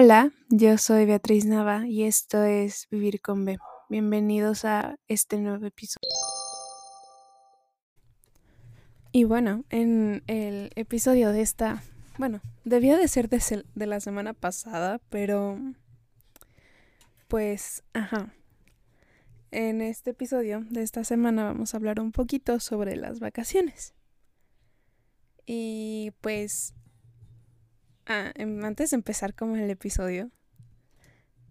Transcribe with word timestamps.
Hola, 0.00 0.30
yo 0.48 0.78
soy 0.78 1.06
Beatriz 1.06 1.44
Nava 1.44 1.84
y 1.88 2.04
esto 2.04 2.44
es 2.44 2.86
Vivir 2.88 3.20
con 3.20 3.44
B. 3.44 3.58
Bienvenidos 3.88 4.64
a 4.64 4.96
este 5.08 5.38
nuevo 5.38 5.66
episodio. 5.66 6.08
Y 9.10 9.24
bueno, 9.24 9.64
en 9.70 10.22
el 10.28 10.70
episodio 10.76 11.32
de 11.32 11.40
esta, 11.40 11.82
bueno, 12.16 12.40
debía 12.62 12.96
de 12.96 13.08
ser 13.08 13.28
de, 13.28 13.86
la 13.86 13.98
semana 13.98 14.34
pasada, 14.34 15.00
pero 15.08 15.58
pues, 17.26 17.82
ajá. 17.92 18.32
En 19.50 19.80
este 19.82 20.10
episodio 20.10 20.64
de 20.70 20.82
esta 20.82 21.02
semana 21.02 21.42
vamos 21.42 21.74
a 21.74 21.76
hablar 21.76 21.98
un 21.98 22.12
poquito 22.12 22.60
sobre 22.60 22.94
las 22.94 23.18
vacaciones. 23.18 23.94
Y 25.44 26.12
pues 26.20 26.74
Ah, 28.10 28.32
em, 28.36 28.64
antes 28.64 28.90
de 28.90 28.96
empezar 28.96 29.34
con 29.34 29.54
el 29.58 29.68
episodio, 29.68 30.30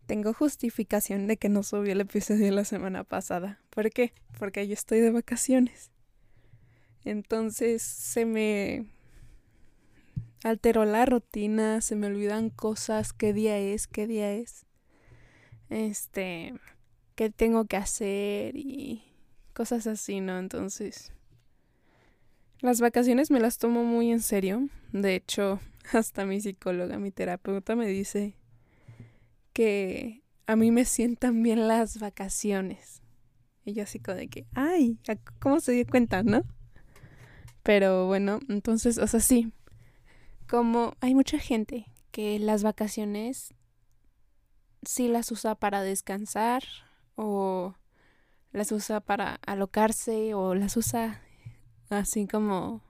tengo 0.07 0.33
justificación 0.33 1.27
de 1.27 1.37
que 1.37 1.49
no 1.49 1.61
subí 1.61 1.91
el 1.91 2.01
episodio 2.01 2.51
la 2.51 2.65
semana 2.65 3.03
pasada. 3.03 3.61
¿Por 3.69 3.91
qué? 3.91 4.11
Porque 4.39 4.67
yo 4.67 4.73
estoy 4.73 4.99
de 4.99 5.11
vacaciones. 5.11 5.91
Entonces 7.05 7.83
se 7.83 8.25
me 8.25 8.87
alteró 10.43 10.83
la 10.85 11.05
rutina, 11.05 11.79
se 11.81 11.95
me 11.95 12.07
olvidan 12.07 12.49
cosas, 12.49 13.13
qué 13.13 13.33
día 13.33 13.59
es, 13.59 13.85
qué 13.85 14.07
día 14.07 14.33
es. 14.33 14.65
Este, 15.69 16.55
qué 17.13 17.29
tengo 17.29 17.65
que 17.65 17.77
hacer 17.77 18.55
y 18.55 19.03
cosas 19.53 19.85
así, 19.85 20.21
¿no? 20.21 20.39
Entonces, 20.39 21.11
las 22.61 22.81
vacaciones 22.81 23.29
me 23.29 23.39
las 23.39 23.59
tomo 23.59 23.83
muy 23.83 24.11
en 24.11 24.21
serio. 24.21 24.69
De 24.91 25.13
hecho, 25.13 25.59
hasta 25.93 26.25
mi 26.25 26.41
psicóloga, 26.41 26.97
mi 26.97 27.11
terapeuta 27.11 27.75
me 27.75 27.87
dice 27.87 28.35
que 29.53 30.23
a 30.45 30.55
mí 30.55 30.71
me 30.71 30.85
sientan 30.85 31.41
bien 31.43 31.67
las 31.67 31.99
vacaciones. 31.99 33.01
Y 33.65 33.73
yo 33.73 33.83
así 33.83 33.99
como 33.99 34.17
de 34.17 34.29
que, 34.29 34.45
ay, 34.53 34.97
¿cómo 35.39 35.59
se 35.59 35.73
dio 35.73 35.85
cuenta, 35.85 36.23
no? 36.23 36.43
Pero 37.63 38.07
bueno, 38.07 38.39
entonces, 38.47 38.97
o 38.97 39.07
sea, 39.07 39.19
sí, 39.19 39.51
como 40.47 40.93
hay 41.01 41.13
mucha 41.13 41.37
gente 41.37 41.85
que 42.11 42.39
las 42.39 42.63
vacaciones 42.63 43.53
sí 44.83 45.09
las 45.09 45.31
usa 45.31 45.55
para 45.55 45.81
descansar 45.81 46.63
o 47.15 47.75
las 48.53 48.71
usa 48.71 49.01
para 49.01 49.35
alocarse 49.45 50.33
o 50.33 50.55
las 50.55 50.77
usa 50.77 51.21
así 51.89 52.25
como 52.25 52.86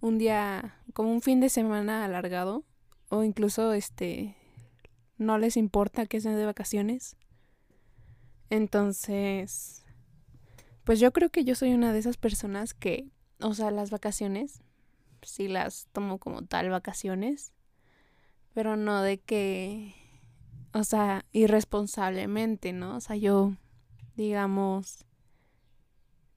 un 0.00 0.18
día, 0.18 0.76
como 0.92 1.12
un 1.12 1.22
fin 1.22 1.40
de 1.40 1.48
semana 1.48 2.04
alargado, 2.04 2.64
o 3.08 3.24
incluso 3.24 3.72
este, 3.72 4.36
no 5.16 5.38
les 5.38 5.56
importa 5.56 6.06
que 6.06 6.20
sean 6.20 6.36
de 6.36 6.46
vacaciones. 6.46 7.16
Entonces, 8.50 9.84
pues 10.84 11.00
yo 11.00 11.12
creo 11.12 11.30
que 11.30 11.44
yo 11.44 11.54
soy 11.54 11.72
una 11.72 11.92
de 11.92 11.98
esas 11.98 12.16
personas 12.16 12.74
que, 12.74 13.08
o 13.40 13.54
sea, 13.54 13.70
las 13.70 13.90
vacaciones, 13.90 14.62
sí 15.22 15.48
las 15.48 15.88
tomo 15.92 16.18
como 16.18 16.42
tal 16.42 16.70
vacaciones, 16.70 17.52
pero 18.54 18.76
no 18.76 19.02
de 19.02 19.18
que, 19.18 19.94
o 20.72 20.84
sea, 20.84 21.24
irresponsablemente, 21.32 22.72
¿no? 22.72 22.96
O 22.96 23.00
sea, 23.00 23.16
yo, 23.16 23.54
digamos, 24.16 25.04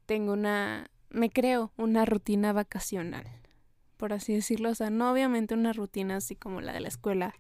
tengo 0.06 0.34
una, 0.34 0.90
me 1.10 1.30
creo 1.30 1.72
una 1.78 2.06
rutina 2.06 2.54
vacacional 2.54 3.41
por 4.02 4.14
así 4.14 4.34
decirlo. 4.34 4.72
O 4.72 4.76
sea, 4.76 4.90
no 4.90 5.12
obviamente 5.12 5.54
una 5.54 5.74
rutina 5.74 6.16
así 6.16 6.36
como 6.36 6.60
la 6.60 6.74
de 6.74 6.80
la 6.80 6.88
escuela, 6.88 7.36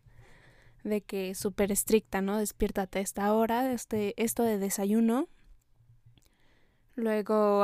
de 0.83 1.01
que 1.01 1.33
súper 1.33 1.71
estricta, 1.71 2.21
¿no? 2.21 2.37
Despiértate 2.37 2.99
a 2.99 3.01
esta 3.01 3.33
hora, 3.33 3.73
este, 3.73 4.13
esto 4.21 4.43
de 4.43 4.59
desayuno. 4.59 5.27
Luego 6.93 7.63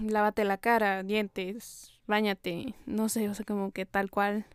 lávate 0.00 0.44
la 0.44 0.56
cara, 0.56 1.02
dientes, 1.02 1.92
bañate, 2.06 2.74
no 2.86 3.10
sé, 3.10 3.28
o 3.28 3.34
sea, 3.34 3.44
como 3.44 3.72
que 3.72 3.84
tal 3.84 4.10
cual 4.10 4.46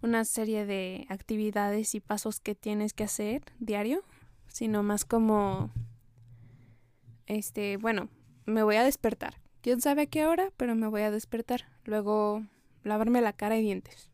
una 0.00 0.24
serie 0.24 0.64
de 0.64 1.04
actividades 1.08 1.96
y 1.96 2.00
pasos 2.00 2.38
que 2.38 2.54
tienes 2.54 2.92
que 2.92 3.02
hacer 3.02 3.42
diario, 3.58 4.04
sino 4.46 4.84
más 4.84 5.04
como 5.04 5.72
este, 7.26 7.76
bueno, 7.76 8.08
me 8.46 8.62
voy 8.62 8.76
a 8.76 8.84
despertar. 8.84 9.41
Quién 9.62 9.80
sabe 9.80 10.02
a 10.02 10.06
qué 10.06 10.26
hora, 10.26 10.50
pero 10.56 10.74
me 10.74 10.88
voy 10.88 11.02
a 11.02 11.12
despertar. 11.12 11.62
Luego 11.84 12.42
lavarme 12.82 13.20
la 13.20 13.32
cara 13.32 13.56
y 13.56 13.62
dientes. 13.62 14.10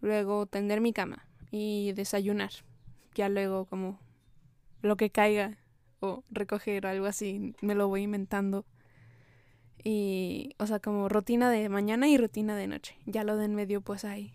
Luego 0.00 0.46
tender 0.46 0.80
mi 0.80 0.94
cama 0.94 1.26
y 1.50 1.92
desayunar. 1.92 2.50
Ya 3.14 3.28
luego 3.28 3.66
como 3.66 4.00
lo 4.80 4.96
que 4.96 5.10
caiga 5.10 5.58
o 6.00 6.24
recoger 6.30 6.86
algo 6.86 7.04
así, 7.06 7.54
me 7.60 7.74
lo 7.74 7.88
voy 7.88 8.02
inventando. 8.02 8.64
Y, 9.84 10.54
o 10.58 10.66
sea, 10.66 10.80
como 10.80 11.10
rutina 11.10 11.50
de 11.50 11.68
mañana 11.68 12.08
y 12.08 12.16
rutina 12.16 12.56
de 12.56 12.68
noche. 12.68 12.96
Ya 13.04 13.24
lo 13.24 13.36
de 13.36 13.44
en 13.44 13.54
medio, 13.54 13.82
pues 13.82 14.06
ahí. 14.06 14.32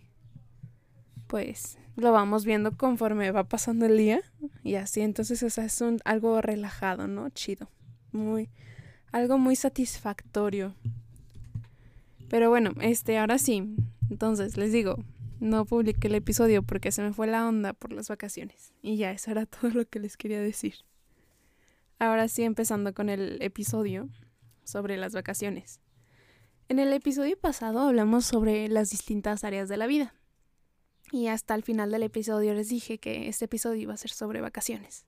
Pues 1.26 1.80
lo 1.96 2.12
vamos 2.12 2.46
viendo 2.46 2.78
conforme 2.78 3.32
va 3.32 3.46
pasando 3.46 3.88
el 3.88 3.98
día. 3.98 4.22
Y 4.64 4.76
así, 4.76 5.02
entonces, 5.02 5.42
es 5.42 5.82
un, 5.82 6.00
algo 6.06 6.40
relajado, 6.42 7.08
¿no? 7.08 7.30
Chido. 7.30 7.68
Muy, 8.12 8.50
algo 9.12 9.38
muy 9.38 9.56
satisfactorio. 9.56 10.74
Pero 12.30 12.50
bueno, 12.50 12.72
este, 12.82 13.18
ahora 13.18 13.38
sí. 13.38 13.76
Entonces, 14.10 14.58
les 14.58 14.72
digo, 14.72 14.98
no 15.40 15.66
publiqué 15.66 16.08
el 16.08 16.16
episodio 16.16 16.64
porque 16.64 16.92
se 16.92 17.02
me 17.02 17.14
fue 17.14 17.28
la 17.28 17.48
onda 17.48 17.74
por 17.74 17.92
las 17.92 18.10
vacaciones. 18.10 18.74
Y 18.82 18.98
ya, 18.98 19.12
eso 19.12 19.32
era 19.32 19.46
todo 19.46 19.72
lo 19.72 19.86
que 19.86 20.00
les 20.00 20.18
quería 20.18 20.42
decir. 20.42 20.76
Ahora 22.00 22.28
sí, 22.28 22.44
empezando 22.44 22.94
con 22.94 23.10
el 23.10 23.42
episodio 23.42 24.10
sobre 24.64 24.98
las 24.98 25.14
vacaciones. 25.14 25.80
En 26.70 26.80
el 26.80 26.92
episodio 26.92 27.40
pasado 27.40 27.80
hablamos 27.80 28.26
sobre 28.26 28.68
las 28.68 28.90
distintas 28.90 29.44
áreas 29.44 29.70
de 29.70 29.78
la 29.78 29.88
vida. 29.88 30.14
Y 31.12 31.28
hasta 31.28 31.56
el 31.56 31.64
final 31.64 31.92
del 31.92 32.04
episodio 32.04 32.54
les 32.54 32.68
dije 32.68 32.98
que 32.98 33.30
este 33.30 33.46
episodio 33.46 33.82
iba 33.82 33.94
a 33.94 33.98
ser 33.98 34.12
sobre 34.12 34.42
vacaciones. 34.42 35.06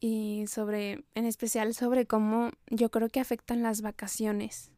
Y 0.00 0.46
sobre, 0.46 1.04
en 1.14 1.26
especial 1.26 1.74
sobre 1.74 2.06
cómo 2.06 2.50
yo 2.68 2.90
creo 2.90 3.10
que 3.10 3.20
afectan 3.20 3.62
las 3.62 3.82
vacaciones 3.82 4.70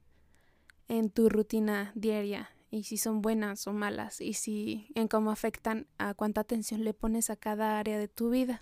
en 0.89 1.11
tu 1.11 1.29
rutina 1.29 1.93
diaria 1.95 2.51
y 2.73 2.85
si 2.85 2.97
son 2.97 3.23
buenas 3.23 3.67
o 3.67 3.73
malas 3.73 4.21
y 4.21 4.33
si 4.33 4.91
en 4.95 5.07
cómo 5.07 5.31
afectan 5.31 5.87
a 5.99 6.15
cuánta 6.15 6.41
atención 6.41 6.85
le 6.85 6.95
pones 6.95 7.31
a 7.31 7.37
cada 7.37 7.79
área 7.79 7.99
de 7.99 8.09
tu 8.09 8.31
vida. 8.31 8.61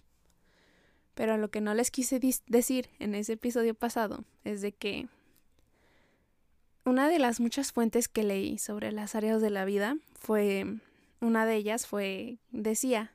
Pero 1.14 1.38
lo 1.38 1.50
que 1.50 1.60
no 1.60 1.74
les 1.74 1.90
quise 1.90 2.20
decir 2.46 2.90
en 2.98 3.14
ese 3.14 3.34
episodio 3.34 3.74
pasado 3.74 4.24
es 4.44 4.60
de 4.60 4.72
que 4.72 5.08
una 6.84 7.08
de 7.08 7.18
las 7.18 7.40
muchas 7.40 7.72
fuentes 7.72 8.08
que 8.08 8.24
leí 8.24 8.58
sobre 8.58 8.90
las 8.90 9.14
áreas 9.14 9.40
de 9.40 9.50
la 9.50 9.64
vida 9.64 9.96
fue 10.14 10.66
una 11.20 11.46
de 11.46 11.54
ellas 11.56 11.86
fue 11.86 12.38
decía 12.50 13.12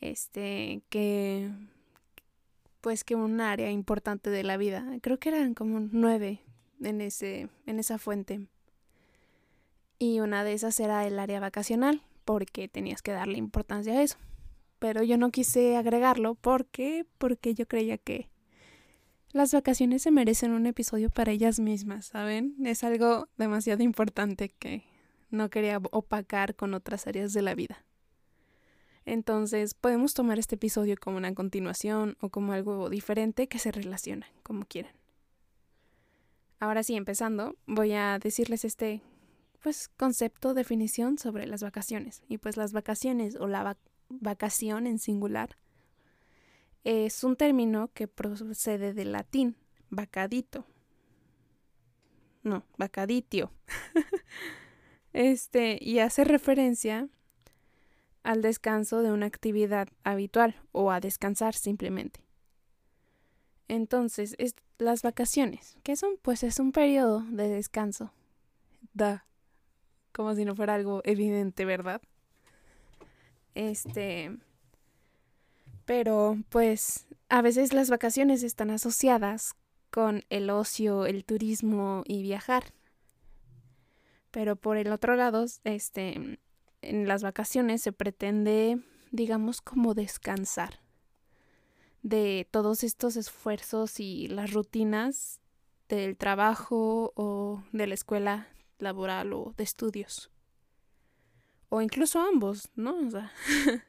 este 0.00 0.82
que 0.88 1.50
pues 2.80 3.04
que 3.04 3.14
un 3.14 3.40
área 3.40 3.70
importante 3.70 4.30
de 4.30 4.42
la 4.42 4.56
vida, 4.56 4.84
creo 5.02 5.18
que 5.18 5.30
eran 5.30 5.54
como 5.54 5.80
nueve 5.80 6.42
en, 6.82 7.00
ese, 7.00 7.48
en 7.66 7.78
esa 7.78 7.98
fuente. 7.98 8.46
Y 9.98 10.20
una 10.20 10.44
de 10.44 10.54
esas 10.54 10.80
era 10.80 11.06
el 11.06 11.18
área 11.18 11.40
vacacional, 11.40 12.02
porque 12.24 12.68
tenías 12.68 13.02
que 13.02 13.12
darle 13.12 13.38
importancia 13.38 13.92
a 13.92 14.02
eso. 14.02 14.16
Pero 14.78 15.02
yo 15.02 15.18
no 15.18 15.30
quise 15.30 15.76
agregarlo 15.76 16.36
porque 16.36 17.04
porque 17.18 17.54
yo 17.54 17.66
creía 17.66 17.98
que 17.98 18.30
las 19.32 19.52
vacaciones 19.52 20.02
se 20.02 20.10
merecen 20.10 20.52
un 20.52 20.66
episodio 20.66 21.10
para 21.10 21.32
ellas 21.32 21.60
mismas, 21.60 22.06
¿saben? 22.06 22.56
Es 22.64 22.82
algo 22.82 23.28
demasiado 23.36 23.82
importante 23.82 24.48
que 24.48 24.84
no 25.30 25.50
quería 25.50 25.78
opacar 25.90 26.56
con 26.56 26.74
otras 26.74 27.06
áreas 27.06 27.32
de 27.32 27.42
la 27.42 27.54
vida. 27.54 27.84
Entonces, 29.06 29.74
podemos 29.74 30.14
tomar 30.14 30.38
este 30.38 30.56
episodio 30.56 30.96
como 31.00 31.16
una 31.16 31.34
continuación 31.34 32.16
o 32.20 32.28
como 32.28 32.52
algo 32.52 32.90
diferente 32.90 33.48
que 33.48 33.58
se 33.58 33.72
relaciona, 33.72 34.26
como 34.42 34.64
quieran. 34.64 34.92
Ahora 36.58 36.82
sí, 36.82 36.94
empezando, 36.94 37.56
voy 37.66 37.92
a 37.92 38.18
decirles 38.18 38.64
este 38.64 39.02
pues 39.62 39.88
concepto, 39.88 40.54
definición 40.54 41.18
sobre 41.18 41.46
las 41.46 41.62
vacaciones. 41.62 42.22
Y 42.28 42.38
pues 42.38 42.56
las 42.56 42.72
vacaciones 42.72 43.36
o 43.36 43.46
la 43.46 43.76
vacación 44.08 44.86
en 44.86 44.98
singular 44.98 45.56
es 46.84 47.24
un 47.24 47.36
término 47.36 47.90
que 47.92 48.08
procede 48.08 48.94
del 48.94 49.12
latín, 49.12 49.56
vacadito. 49.90 50.66
No, 52.42 52.64
vacaditio. 52.78 53.52
este, 55.12 55.78
y 55.80 55.98
hace 55.98 56.24
referencia 56.24 57.08
al 58.22 58.42
descanso 58.42 59.02
de 59.02 59.12
una 59.12 59.26
actividad 59.26 59.88
habitual 60.04 60.60
o 60.72 60.90
a 60.90 61.00
descansar 61.00 61.54
simplemente. 61.54 62.20
Entonces, 63.68 64.34
es 64.38 64.54
las 64.78 65.02
vacaciones, 65.02 65.76
¿qué 65.82 65.96
son? 65.96 66.16
Pues 66.22 66.42
es 66.42 66.58
un 66.58 66.72
periodo 66.72 67.20
de 67.30 67.48
descanso. 67.48 68.12
Da. 68.94 69.26
Como 70.12 70.34
si 70.34 70.44
no 70.44 70.56
fuera 70.56 70.74
algo 70.74 71.02
evidente, 71.04 71.64
¿verdad? 71.64 72.02
Este, 73.54 74.36
pero 75.84 76.38
pues 76.48 77.06
a 77.28 77.42
veces 77.42 77.72
las 77.72 77.90
vacaciones 77.90 78.42
están 78.42 78.70
asociadas 78.70 79.54
con 79.90 80.24
el 80.30 80.50
ocio, 80.50 81.06
el 81.06 81.24
turismo 81.24 82.02
y 82.06 82.22
viajar. 82.22 82.72
Pero 84.30 84.56
por 84.56 84.76
el 84.76 84.92
otro 84.92 85.16
lado, 85.16 85.44
este, 85.64 86.38
en 86.82 87.06
las 87.06 87.22
vacaciones 87.22 87.82
se 87.82 87.92
pretende, 87.92 88.80
digamos, 89.10 89.60
como 89.60 89.94
descansar 89.94 90.80
de 92.02 92.48
todos 92.50 92.82
estos 92.82 93.16
esfuerzos 93.16 94.00
y 94.00 94.28
las 94.28 94.52
rutinas 94.52 95.40
del 95.88 96.16
trabajo 96.16 97.12
o 97.16 97.62
de 97.72 97.86
la 97.86 97.94
escuela 97.94 98.48
laboral 98.78 99.32
o 99.32 99.54
de 99.56 99.64
estudios. 99.64 100.30
O 101.68 101.82
incluso 101.82 102.20
ambos, 102.20 102.70
¿no? 102.74 102.96
O 103.06 103.10
sea, 103.10 103.32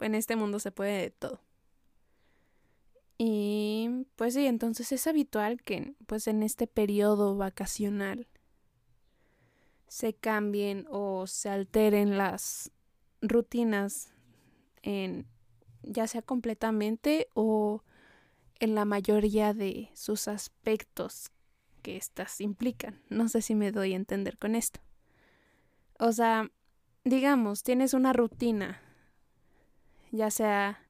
en 0.00 0.14
este 0.14 0.36
mundo 0.36 0.58
se 0.58 0.72
puede 0.72 1.02
de 1.02 1.10
todo. 1.10 1.40
Y 3.18 4.06
pues 4.16 4.34
sí, 4.34 4.46
entonces 4.46 4.92
es 4.92 5.06
habitual 5.06 5.62
que 5.62 5.94
pues 6.06 6.26
en 6.26 6.42
este 6.42 6.66
periodo 6.66 7.36
vacacional 7.36 8.28
se 9.88 10.14
cambien 10.14 10.86
o 10.90 11.26
se 11.26 11.48
alteren 11.48 12.18
las 12.18 12.72
rutinas 13.20 14.12
en 14.82 15.26
ya 15.82 16.06
sea 16.06 16.22
completamente 16.22 17.28
o 17.34 17.82
en 18.58 18.74
la 18.74 18.84
mayoría 18.84 19.54
de 19.54 19.90
sus 19.94 20.28
aspectos 20.28 21.30
que 21.82 21.96
éstas 21.96 22.40
implican. 22.40 23.00
No 23.08 23.28
sé 23.28 23.42
si 23.42 23.54
me 23.54 23.70
doy 23.70 23.92
a 23.92 23.96
entender 23.96 24.38
con 24.38 24.54
esto. 24.54 24.80
O 25.98 26.12
sea, 26.12 26.50
digamos, 27.04 27.62
tienes 27.62 27.94
una 27.94 28.12
rutina, 28.12 28.80
ya 30.10 30.30
sea 30.30 30.82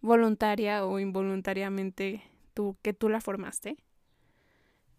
voluntaria 0.00 0.84
o 0.84 0.98
involuntariamente 0.98 2.22
tú, 2.52 2.76
que 2.82 2.92
tú 2.92 3.08
la 3.08 3.20
formaste, 3.20 3.78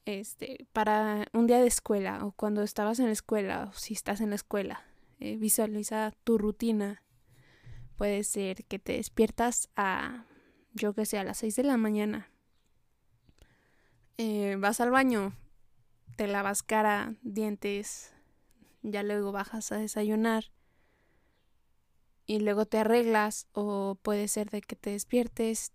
este, 0.05 0.67
para 0.71 1.27
un 1.33 1.47
día 1.47 1.59
de 1.59 1.67
escuela 1.67 2.23
o 2.25 2.31
cuando 2.31 2.61
estabas 2.61 2.99
en 2.99 3.07
la 3.07 3.11
escuela 3.11 3.69
o 3.69 3.73
si 3.73 3.93
estás 3.93 4.21
en 4.21 4.29
la 4.29 4.35
escuela, 4.35 4.83
eh, 5.19 5.35
visualiza 5.37 6.11
tu 6.23 6.37
rutina. 6.37 7.03
Puede 7.97 8.23
ser 8.23 8.65
que 8.65 8.79
te 8.79 8.93
despiertas 8.93 9.69
a, 9.75 10.25
yo 10.73 10.93
que 10.93 11.05
sé, 11.05 11.17
a 11.17 11.23
las 11.23 11.37
6 11.37 11.55
de 11.55 11.63
la 11.63 11.77
mañana. 11.77 12.29
Eh, 14.17 14.55
vas 14.59 14.79
al 14.79 14.91
baño, 14.91 15.33
te 16.15 16.27
lavas 16.27 16.63
cara, 16.63 17.15
dientes, 17.21 18.13
ya 18.81 19.03
luego 19.03 19.31
bajas 19.31 19.71
a 19.71 19.77
desayunar 19.77 20.51
y 22.25 22.39
luego 22.39 22.65
te 22.65 22.79
arreglas 22.79 23.47
o 23.53 23.95
puede 24.01 24.27
ser 24.27 24.49
de 24.49 24.61
que 24.61 24.75
te 24.75 24.91
despiertes, 24.91 25.73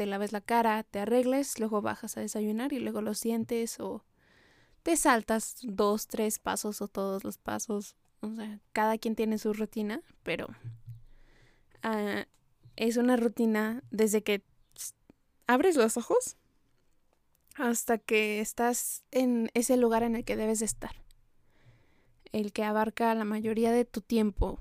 te 0.00 0.06
laves 0.06 0.32
la 0.32 0.40
cara, 0.40 0.82
te 0.82 0.98
arregles, 0.98 1.58
luego 1.58 1.82
bajas 1.82 2.16
a 2.16 2.22
desayunar 2.22 2.72
y 2.72 2.78
luego 2.78 3.02
los 3.02 3.20
dientes 3.20 3.78
o 3.80 4.02
te 4.82 4.96
saltas 4.96 5.58
dos, 5.60 6.06
tres 6.06 6.38
pasos 6.38 6.80
o 6.80 6.88
todos 6.88 7.22
los 7.22 7.36
pasos. 7.36 7.96
O 8.22 8.34
sea, 8.34 8.60
cada 8.72 8.96
quien 8.96 9.14
tiene 9.14 9.36
su 9.36 9.52
rutina, 9.52 10.00
pero 10.22 10.46
ah, 11.82 12.24
es 12.76 12.96
una 12.96 13.18
rutina 13.18 13.82
desde 13.90 14.22
que 14.22 14.42
abres 15.46 15.76
los 15.76 15.98
ojos 15.98 16.38
hasta 17.56 17.98
que 17.98 18.40
estás 18.40 19.04
en 19.10 19.50
ese 19.52 19.76
lugar 19.76 20.02
en 20.02 20.16
el 20.16 20.24
que 20.24 20.36
debes 20.36 20.60
de 20.60 20.64
estar. 20.64 20.96
El 22.32 22.54
que 22.54 22.64
abarca 22.64 23.14
la 23.14 23.26
mayoría 23.26 23.70
de 23.70 23.84
tu 23.84 24.00
tiempo 24.00 24.60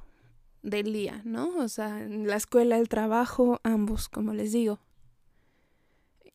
del 0.64 0.92
día, 0.92 1.22
¿no? 1.24 1.60
O 1.60 1.70
sea, 1.70 1.98
la 2.10 2.36
escuela, 2.36 2.78
el 2.78 2.90
trabajo, 2.90 3.62
ambos, 3.64 4.10
como 4.10 4.34
les 4.34 4.52
digo. 4.52 4.80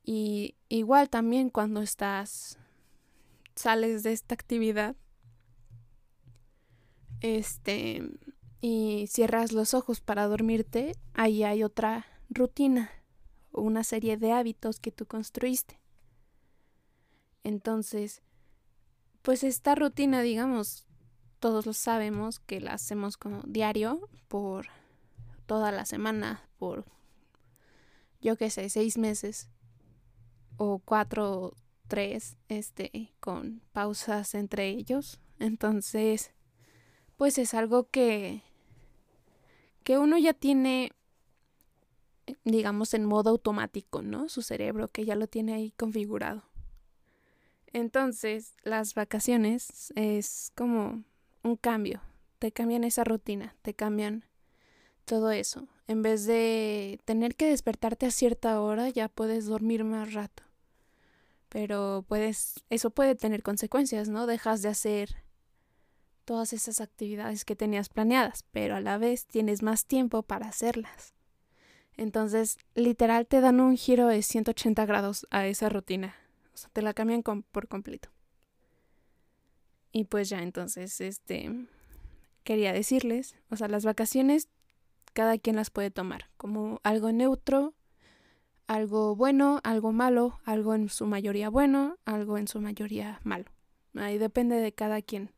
Y 0.05 0.56
igual 0.69 1.09
también 1.09 1.49
cuando 1.49 1.81
estás, 1.81 2.59
sales 3.55 4.03
de 4.03 4.12
esta 4.12 4.35
actividad, 4.35 4.97
este, 7.21 8.03
y 8.61 9.06
cierras 9.09 9.53
los 9.53 9.73
ojos 9.73 10.03
para 10.03 10.27
dormirte, 10.27 10.93
ahí 11.15 11.43
hay 11.43 11.62
otra 11.62 12.06
rutina, 12.29 12.91
una 13.51 13.83
serie 13.83 14.19
de 14.19 14.33
hábitos 14.33 14.79
que 14.79 14.93
tú 14.93 15.06
construiste. 15.06 15.81
Entonces, 17.43 18.23
pues 19.23 19.43
esta 19.43 19.75
rutina, 19.75 20.21
digamos, 20.21 20.85
todos 21.41 21.65
lo 21.65 21.73
sabemos 21.73 22.41
que 22.41 22.61
la 22.61 22.75
hacemos 22.75 23.17
como 23.17 23.43
diario 23.47 24.09
por 24.29 24.67
toda 25.47 25.73
la 25.73 25.87
semana, 25.87 26.43
por 26.59 26.85
yo 28.21 28.37
qué 28.37 28.49
sé, 28.51 28.69
seis 28.69 28.97
meses 28.97 29.51
o 30.56 30.79
cuatro, 30.79 31.55
tres, 31.89 32.37
este, 32.49 33.12
con 33.21 33.61
pausas 33.73 34.35
entre 34.35 34.69
ellos. 34.69 35.21
Entonces, 35.39 36.33
pues 37.17 37.39
es 37.39 37.55
algo 37.55 37.89
que, 37.91 38.43
que 39.83 39.99
uno 39.99 40.19
ya 40.19 40.35
tiene, 40.35 40.93
digamos, 42.45 42.95
en 42.95 43.05
modo 43.05 43.31
automático, 43.31 44.03
¿no? 44.03 44.29
Su 44.29 44.43
cerebro, 44.43 44.89
que 44.89 45.05
ya 45.05 45.15
lo 45.15 45.27
tiene 45.27 45.55
ahí 45.55 45.73
configurado. 45.73 46.43
Entonces, 47.73 48.55
las 48.62 48.95
vacaciones 48.95 49.93
es 49.97 50.53
como 50.55 51.03
un 51.43 51.56
cambio, 51.56 52.01
te 52.39 52.53
cambian 52.53 52.85
esa 52.85 53.03
rutina, 53.05 53.56
te 53.62 53.75
cambian 53.75 54.25
todo 55.05 55.31
eso. 55.33 55.67
En 55.87 56.03
vez 56.03 56.27
de 56.27 56.99
tener 57.05 57.37
que 57.37 57.51
despertarte 57.51 58.07
a 58.07 58.11
cierta 58.11 58.61
hora, 58.61 58.89
ya 58.89 59.09
puedes 59.09 59.47
dormir 59.47 59.85
más 59.85 60.15
rato. 60.15 60.43
Pero 61.51 62.05
puedes, 62.09 62.65
eso 62.71 62.91
puede 62.91 63.15
tener 63.15 63.43
consecuencias, 63.43 64.09
¿no? 64.09 64.27
Dejas 64.27 64.63
de 64.63 64.71
hacer 64.71 65.17
todas 66.25 66.53
esas 66.53 66.81
actividades 66.81 67.45
que 67.45 67.55
tenías 67.55 67.91
planeadas, 67.91 68.45
pero 68.51 68.77
a 68.77 68.81
la 68.81 68.99
vez 68.99 69.27
tienes 69.27 69.63
más 69.63 69.85
tiempo 69.85 70.23
para 70.23 70.49
hacerlas. 70.49 71.13
Entonces, 71.97 72.59
literal 72.75 73.27
te 73.27 73.41
dan 73.41 73.61
un 73.61 73.77
giro 73.77 74.09
de 74.09 74.23
180 74.23 74.85
grados 74.87 75.27
a 75.31 75.47
esa 75.47 75.69
rutina. 75.69 76.15
O 76.53 76.57
sea, 76.57 76.71
te 76.73 76.83
la 76.83 76.95
cambian 76.95 77.23
por 77.23 77.69
completo. 77.69 78.09
Y 79.93 80.05
pues 80.05 80.29
ya, 80.29 80.43
entonces, 80.43 81.01
este, 81.01 81.67
quería 82.43 82.73
decirles, 82.73 83.37
o 83.51 83.57
sea, 83.57 83.69
las 83.69 83.85
vacaciones 83.85 84.49
cada 85.15 85.39
quien 85.39 85.56
las 85.56 85.71
puede 85.71 85.91
tomar 85.91 86.29
como 86.37 86.81
algo 86.83 87.13
neutro, 87.13 87.75
algo 88.67 89.17
bueno, 89.17 89.61
algo 89.65 89.93
malo, 89.93 90.41
algo 90.44 90.75
en 90.75 90.89
su 90.89 91.06
mayoría 91.06 91.49
bueno, 91.49 91.97
algo 92.05 92.37
en 92.37 92.49
su 92.49 92.61
mayoría 92.61 93.21
malo. 93.25 93.47
Ahí 93.94 94.19
depende 94.19 94.56
de 94.56 94.73
cada 94.73 95.01
quien, 95.01 95.31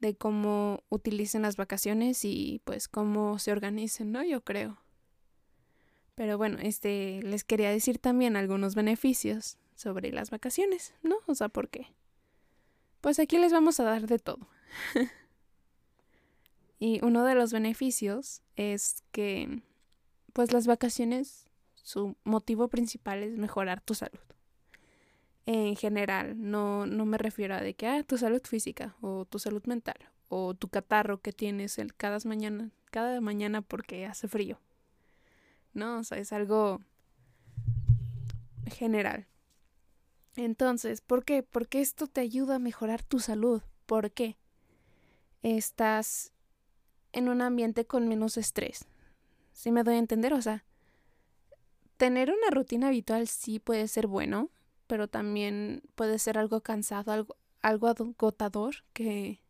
de 0.00 0.16
cómo 0.16 0.82
utilicen 0.88 1.42
las 1.42 1.56
vacaciones 1.56 2.24
y 2.24 2.62
pues 2.64 2.88
cómo 2.88 3.38
se 3.38 3.52
organicen, 3.52 4.12
¿no? 4.12 4.24
Yo 4.24 4.42
creo. 4.42 4.78
Pero 6.14 6.38
bueno, 6.38 6.58
este 6.60 7.20
les 7.22 7.44
quería 7.44 7.70
decir 7.70 7.98
también 7.98 8.36
algunos 8.36 8.74
beneficios 8.74 9.58
sobre 9.74 10.10
las 10.12 10.30
vacaciones, 10.30 10.94
¿no? 11.02 11.16
O 11.26 11.34
sea, 11.34 11.48
¿por 11.48 11.68
qué? 11.68 11.92
Pues 13.00 13.18
aquí 13.18 13.38
les 13.38 13.52
vamos 13.52 13.80
a 13.80 13.84
dar 13.84 14.06
de 14.06 14.18
todo. 14.18 14.48
Y 16.80 17.04
uno 17.04 17.24
de 17.24 17.34
los 17.34 17.52
beneficios 17.52 18.40
es 18.56 19.04
que, 19.12 19.62
pues 20.32 20.50
las 20.52 20.66
vacaciones, 20.66 21.44
su 21.74 22.16
motivo 22.24 22.68
principal 22.68 23.22
es 23.22 23.36
mejorar 23.36 23.82
tu 23.82 23.94
salud. 23.94 24.18
En 25.44 25.76
general, 25.76 26.34
no, 26.38 26.86
no 26.86 27.04
me 27.04 27.18
refiero 27.18 27.54
a 27.54 27.60
de 27.60 27.74
que, 27.74 27.86
ah, 27.86 28.02
tu 28.02 28.16
salud 28.16 28.40
física 28.44 28.96
o 29.02 29.26
tu 29.26 29.38
salud 29.38 29.62
mental 29.66 29.96
o 30.28 30.54
tu 30.54 30.68
catarro 30.68 31.20
que 31.20 31.32
tienes 31.32 31.78
el, 31.78 31.94
cada 31.94 32.18
mañana, 32.24 32.70
cada 32.90 33.20
mañana 33.20 33.60
porque 33.60 34.06
hace 34.06 34.26
frío. 34.26 34.58
No, 35.74 35.98
o 35.98 36.04
sea, 36.04 36.16
es 36.16 36.32
algo 36.32 36.80
general. 38.70 39.26
Entonces, 40.36 41.02
¿por 41.02 41.24
qué? 41.24 41.42
Porque 41.42 41.82
esto 41.82 42.06
te 42.06 42.22
ayuda 42.22 42.54
a 42.54 42.58
mejorar 42.58 43.02
tu 43.02 43.18
salud. 43.18 43.60
¿Por 43.84 44.12
qué? 44.12 44.38
Estás 45.42 46.32
en 47.12 47.28
un 47.28 47.42
ambiente 47.42 47.86
con 47.86 48.08
menos 48.08 48.36
estrés. 48.36 48.86
¿Sí 49.52 49.70
me 49.70 49.82
doy 49.82 49.96
a 49.96 49.98
entender? 49.98 50.32
O 50.32 50.42
sea, 50.42 50.64
tener 51.96 52.30
una 52.30 52.50
rutina 52.50 52.88
habitual 52.88 53.28
sí 53.28 53.58
puede 53.58 53.88
ser 53.88 54.06
bueno, 54.06 54.50
pero 54.86 55.08
también 55.08 55.82
puede 55.94 56.18
ser 56.18 56.38
algo 56.38 56.62
cansado, 56.62 57.12
algo, 57.12 57.36
algo 57.62 57.88
agotador 57.88 58.76
que 58.92 59.40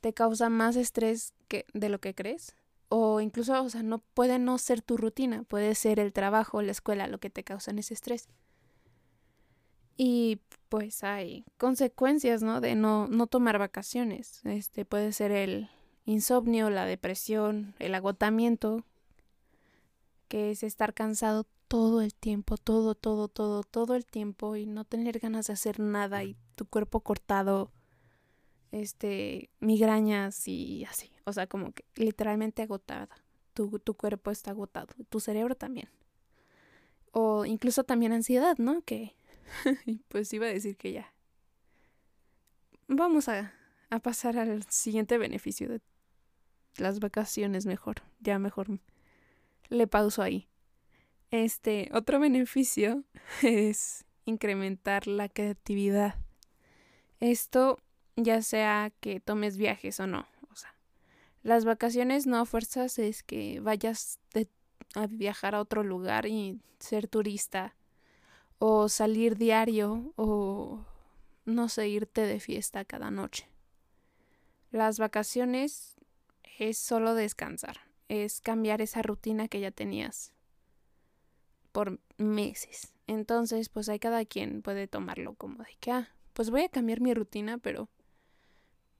te 0.00 0.12
causa 0.12 0.48
más 0.50 0.76
estrés 0.76 1.32
que 1.48 1.66
de 1.74 1.88
lo 1.88 2.00
que 2.00 2.14
crees. 2.14 2.54
O 2.88 3.20
incluso, 3.20 3.60
o 3.60 3.70
sea, 3.70 3.82
no 3.82 3.98
puede 3.98 4.38
no 4.38 4.58
ser 4.58 4.82
tu 4.82 4.96
rutina, 4.96 5.42
puede 5.44 5.74
ser 5.74 5.98
el 5.98 6.12
trabajo, 6.12 6.62
la 6.62 6.72
escuela, 6.72 7.08
lo 7.08 7.18
que 7.18 7.30
te 7.30 7.42
causa 7.42 7.72
ese 7.72 7.94
estrés. 7.94 8.28
Y 9.96 10.40
pues 10.68 11.04
hay 11.04 11.44
consecuencias, 11.56 12.42
¿no? 12.42 12.60
De 12.60 12.74
no, 12.74 13.06
no 13.08 13.26
tomar 13.26 13.58
vacaciones. 13.58 14.40
Este 14.44 14.84
puede 14.84 15.12
ser 15.12 15.30
el 15.32 15.68
insomnio, 16.04 16.70
la 16.70 16.84
depresión, 16.84 17.74
el 17.78 17.94
agotamiento, 17.94 18.84
que 20.28 20.50
es 20.50 20.62
estar 20.62 20.94
cansado 20.94 21.46
todo 21.68 22.02
el 22.02 22.14
tiempo, 22.14 22.56
todo, 22.56 22.94
todo, 22.94 23.28
todo, 23.28 23.62
todo 23.62 23.94
el 23.94 24.06
tiempo 24.06 24.56
y 24.56 24.66
no 24.66 24.84
tener 24.84 25.18
ganas 25.18 25.46
de 25.46 25.54
hacer 25.54 25.80
nada 25.80 26.24
y 26.24 26.36
tu 26.54 26.66
cuerpo 26.66 27.00
cortado, 27.00 27.72
este, 28.70 29.50
migrañas 29.60 30.46
y 30.48 30.84
así, 30.84 31.10
o 31.24 31.32
sea, 31.32 31.46
como 31.46 31.72
que 31.72 31.84
literalmente 31.94 32.62
agotada. 32.62 33.08
Tu, 33.54 33.78
tu 33.78 33.94
cuerpo 33.94 34.32
está 34.32 34.50
agotado, 34.50 34.88
tu 35.08 35.20
cerebro 35.20 35.54
también. 35.54 35.88
O 37.12 37.44
incluso 37.44 37.84
también 37.84 38.12
ansiedad, 38.12 38.56
¿no? 38.58 38.82
Que 38.82 39.14
pues 40.08 40.32
iba 40.32 40.46
a 40.46 40.48
decir 40.48 40.76
que 40.76 40.92
ya. 40.92 41.12
Vamos 42.88 43.28
a, 43.28 43.54
a 43.90 44.00
pasar 44.00 44.38
al 44.38 44.64
siguiente 44.64 45.18
beneficio 45.18 45.68
de 45.68 45.80
las 46.76 47.00
vacaciones 47.00 47.66
mejor. 47.66 48.02
Ya 48.20 48.38
mejor 48.38 48.78
le 49.68 49.86
pauso 49.86 50.22
ahí. 50.22 50.48
Este, 51.30 51.90
otro 51.92 52.20
beneficio 52.20 53.04
es 53.42 54.04
incrementar 54.24 55.06
la 55.06 55.28
creatividad. 55.28 56.16
Esto 57.20 57.78
ya 58.16 58.42
sea 58.42 58.92
que 59.00 59.20
tomes 59.20 59.56
viajes 59.56 59.98
o 60.00 60.06
no. 60.06 60.26
O 60.50 60.56
sea, 60.56 60.74
las 61.42 61.64
vacaciones 61.64 62.26
no 62.26 62.44
fuerzas 62.46 62.98
es 62.98 63.22
que 63.22 63.60
vayas 63.60 64.20
a 64.94 65.06
viajar 65.06 65.54
a 65.54 65.60
otro 65.60 65.82
lugar 65.82 66.26
y 66.26 66.60
ser 66.78 67.08
turista 67.08 67.74
o 68.58 68.88
salir 68.88 69.36
diario 69.36 70.12
o 70.16 70.84
no 71.44 71.68
sé, 71.68 71.88
irte 71.88 72.22
de 72.22 72.40
fiesta 72.40 72.84
cada 72.84 73.10
noche. 73.10 73.48
Las 74.70 74.98
vacaciones 74.98 75.96
es 76.58 76.78
solo 76.78 77.14
descansar, 77.14 77.80
es 78.08 78.40
cambiar 78.40 78.80
esa 78.80 79.02
rutina 79.02 79.48
que 79.48 79.60
ya 79.60 79.70
tenías 79.70 80.32
por 81.72 81.98
meses. 82.18 82.94
Entonces, 83.06 83.68
pues 83.68 83.88
hay 83.88 83.98
cada 83.98 84.24
quien 84.24 84.62
puede 84.62 84.86
tomarlo 84.86 85.34
como 85.34 85.64
de 85.64 85.76
que, 85.80 85.90
ah, 85.90 86.08
pues 86.32 86.50
voy 86.50 86.62
a 86.62 86.68
cambiar 86.68 87.00
mi 87.00 87.12
rutina, 87.14 87.58
pero 87.58 87.88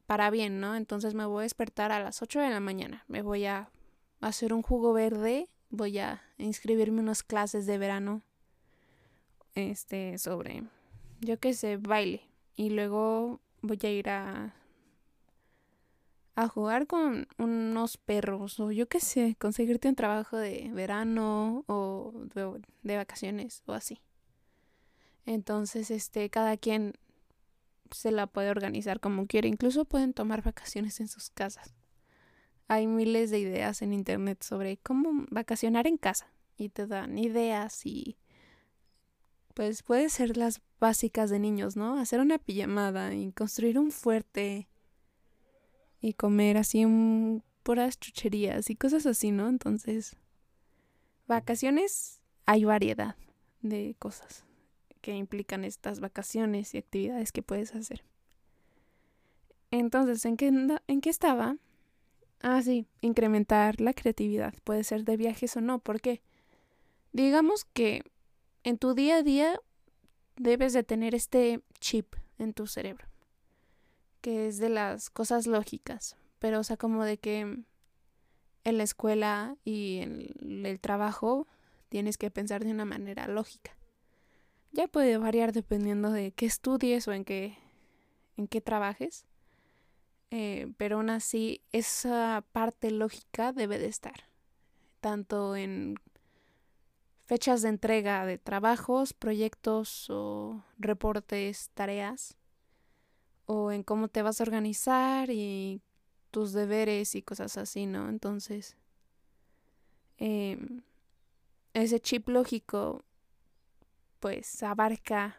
para 0.06 0.30
bien, 0.30 0.61
¿no? 0.61 0.75
Entonces 0.75 1.14
me 1.14 1.25
voy 1.25 1.40
a 1.40 1.42
despertar 1.42 1.92
a 1.92 2.00
las 2.00 2.20
8 2.23 2.40
de 2.40 2.50
la 2.50 2.61
mañana, 2.61 3.04
me 3.08 3.23
voy 3.23 3.46
a 3.46 3.70
hacer 4.20 4.52
un 4.52 4.62
jugo 4.62 4.92
verde, 4.92 5.49
voy 5.70 5.99
a 5.99 6.23
inscribirme 6.38 6.99
en 6.99 7.04
unas 7.04 7.23
clases 7.23 7.66
de 7.66 7.78
verano, 7.78 8.23
este, 9.54 10.18
sobre, 10.18 10.64
yo 11.20 11.38
qué 11.38 11.54
sé, 11.54 11.76
baile. 11.76 12.23
Y 12.56 12.70
luego 12.70 13.40
voy 13.62 13.78
a 13.82 13.90
ir 13.90 14.08
a 14.08 14.54
a 16.36 16.48
jugar 16.48 16.86
con 16.86 17.28
unos 17.38 17.96
perros 17.96 18.58
o 18.58 18.72
yo 18.72 18.88
qué 18.88 19.00
sé, 19.00 19.36
conseguirte 19.38 19.88
un 19.88 19.94
trabajo 19.94 20.36
de 20.36 20.70
verano 20.72 21.64
o 21.66 22.12
de, 22.82 22.96
vacaciones 22.96 23.62
o 23.66 23.72
así. 23.72 24.00
Entonces, 25.26 25.90
este, 25.90 26.28
cada 26.30 26.56
quien 26.56 26.94
se 27.90 28.10
la 28.10 28.26
puede 28.26 28.50
organizar 28.50 29.00
como 29.00 29.26
quiere. 29.26 29.48
Incluso 29.48 29.84
pueden 29.84 30.12
tomar 30.12 30.42
vacaciones 30.42 31.00
en 31.00 31.08
sus 31.08 31.30
casas. 31.30 31.74
Hay 32.66 32.86
miles 32.86 33.30
de 33.30 33.38
ideas 33.38 33.82
en 33.82 33.92
internet 33.92 34.42
sobre 34.42 34.76
cómo 34.78 35.26
vacacionar 35.30 35.86
en 35.86 35.98
casa 35.98 36.32
y 36.56 36.70
te 36.70 36.86
dan 36.86 37.18
ideas 37.18 37.84
y 37.86 38.16
pues 39.54 39.82
puede 39.82 40.08
ser 40.08 40.36
las 40.36 40.60
básicas 40.80 41.30
de 41.30 41.38
niños, 41.38 41.76
¿no? 41.76 41.98
Hacer 41.98 42.20
una 42.20 42.38
pijamada 42.38 43.14
y 43.14 43.30
construir 43.32 43.78
un 43.78 43.92
fuerte 43.92 44.68
y 46.04 46.12
comer 46.12 46.58
así 46.58 46.84
un, 46.84 47.42
puras 47.62 47.99
chucherías 47.99 48.68
y 48.68 48.76
cosas 48.76 49.06
así, 49.06 49.30
¿no? 49.30 49.49
Entonces, 49.49 50.16
vacaciones 51.26 52.20
hay 52.44 52.64
variedad 52.64 53.16
de 53.62 53.96
cosas 53.99 54.44
que 55.00 55.16
implican 55.16 55.64
estas 55.64 56.00
vacaciones 56.00 56.75
y 56.75 56.78
actividades 56.78 57.32
que 57.32 57.40
puedes 57.40 57.75
hacer. 57.75 58.04
Entonces, 59.70 60.23
¿en 60.26 60.37
qué, 60.37 60.49
¿en 60.49 61.00
qué 61.00 61.08
estaba? 61.08 61.56
Ah, 62.42 62.61
sí, 62.61 62.87
incrementar 63.00 63.80
la 63.80 63.94
creatividad. 63.94 64.52
Puede 64.62 64.84
ser 64.84 65.04
de 65.04 65.16
viajes 65.16 65.56
o 65.56 65.62
no. 65.62 65.78
¿Por 65.78 66.02
qué? 66.02 66.20
Digamos 67.14 67.64
que 67.64 68.02
en 68.62 68.76
tu 68.76 68.92
día 68.92 69.16
a 69.16 69.23
día 69.23 69.58
debes 70.37 70.75
de 70.75 70.82
tener 70.82 71.14
este 71.14 71.62
chip 71.80 72.14
en 72.37 72.52
tu 72.52 72.66
cerebro 72.66 73.06
que 74.24 74.46
es 74.46 74.56
de 74.56 74.70
las 74.70 75.10
cosas 75.10 75.46
lógicas, 75.46 76.16
pero 76.38 76.60
o 76.60 76.64
sea, 76.64 76.78
como 76.78 77.04
de 77.04 77.18
que 77.18 77.40
en 77.40 78.78
la 78.78 78.82
escuela 78.82 79.58
y 79.66 79.98
en 79.98 80.64
el 80.64 80.80
trabajo 80.80 81.46
tienes 81.90 82.16
que 82.16 82.30
pensar 82.30 82.64
de 82.64 82.70
una 82.70 82.86
manera 82.86 83.28
lógica. 83.28 83.76
Ya 84.72 84.88
puede 84.88 85.18
variar 85.18 85.52
dependiendo 85.52 86.10
de 86.10 86.32
qué 86.32 86.46
estudies 86.46 87.06
o 87.06 87.12
en 87.12 87.26
qué, 87.26 87.58
en 88.38 88.48
qué 88.48 88.62
trabajes, 88.62 89.26
eh, 90.30 90.72
pero 90.78 90.96
aún 90.96 91.10
así 91.10 91.60
esa 91.72 92.46
parte 92.52 92.90
lógica 92.90 93.52
debe 93.52 93.78
de 93.78 93.88
estar, 93.88 94.30
tanto 95.02 95.54
en 95.54 95.96
fechas 97.26 97.60
de 97.60 97.68
entrega 97.68 98.24
de 98.24 98.38
trabajos, 98.38 99.12
proyectos 99.12 100.08
o 100.08 100.64
reportes, 100.78 101.68
tareas, 101.74 102.38
o 103.46 103.72
en 103.72 103.82
cómo 103.82 104.08
te 104.08 104.22
vas 104.22 104.40
a 104.40 104.44
organizar 104.44 105.30
y 105.30 105.82
tus 106.30 106.52
deberes 106.52 107.14
y 107.14 107.22
cosas 107.22 107.56
así, 107.56 107.86
¿no? 107.86 108.08
Entonces, 108.08 108.76
em, 110.18 110.82
ese 111.74 112.00
chip 112.00 112.28
lógico, 112.28 113.04
pues 114.20 114.62
abarca 114.62 115.36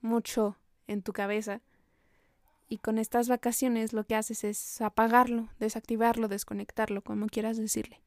mucho 0.00 0.56
en 0.86 1.02
tu 1.02 1.12
cabeza. 1.12 1.62
Y 2.68 2.78
con 2.78 2.98
estas 2.98 3.28
vacaciones 3.28 3.92
lo 3.92 4.04
que 4.04 4.14
haces 4.14 4.44
es 4.44 4.80
apagarlo, 4.80 5.48
desactivarlo, 5.58 6.28
desconectarlo, 6.28 7.02
como 7.02 7.26
quieras 7.26 7.56
decirle. 7.56 8.00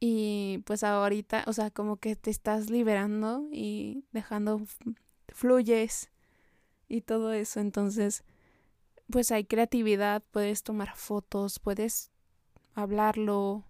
Y 0.00 0.62
pues 0.66 0.82
ahorita, 0.82 1.44
o 1.46 1.52
sea, 1.52 1.70
como 1.70 1.96
que 1.96 2.16
te 2.16 2.30
estás 2.30 2.70
liberando 2.70 3.48
y 3.52 4.04
dejando 4.12 4.62
fluyes 5.28 6.10
y 6.88 7.02
todo 7.02 7.32
eso. 7.32 7.60
Entonces, 7.60 8.24
pues 9.10 9.30
hay 9.30 9.44
creatividad, 9.44 10.22
puedes 10.30 10.62
tomar 10.62 10.96
fotos, 10.96 11.58
puedes 11.58 12.10
hablarlo, 12.74 13.64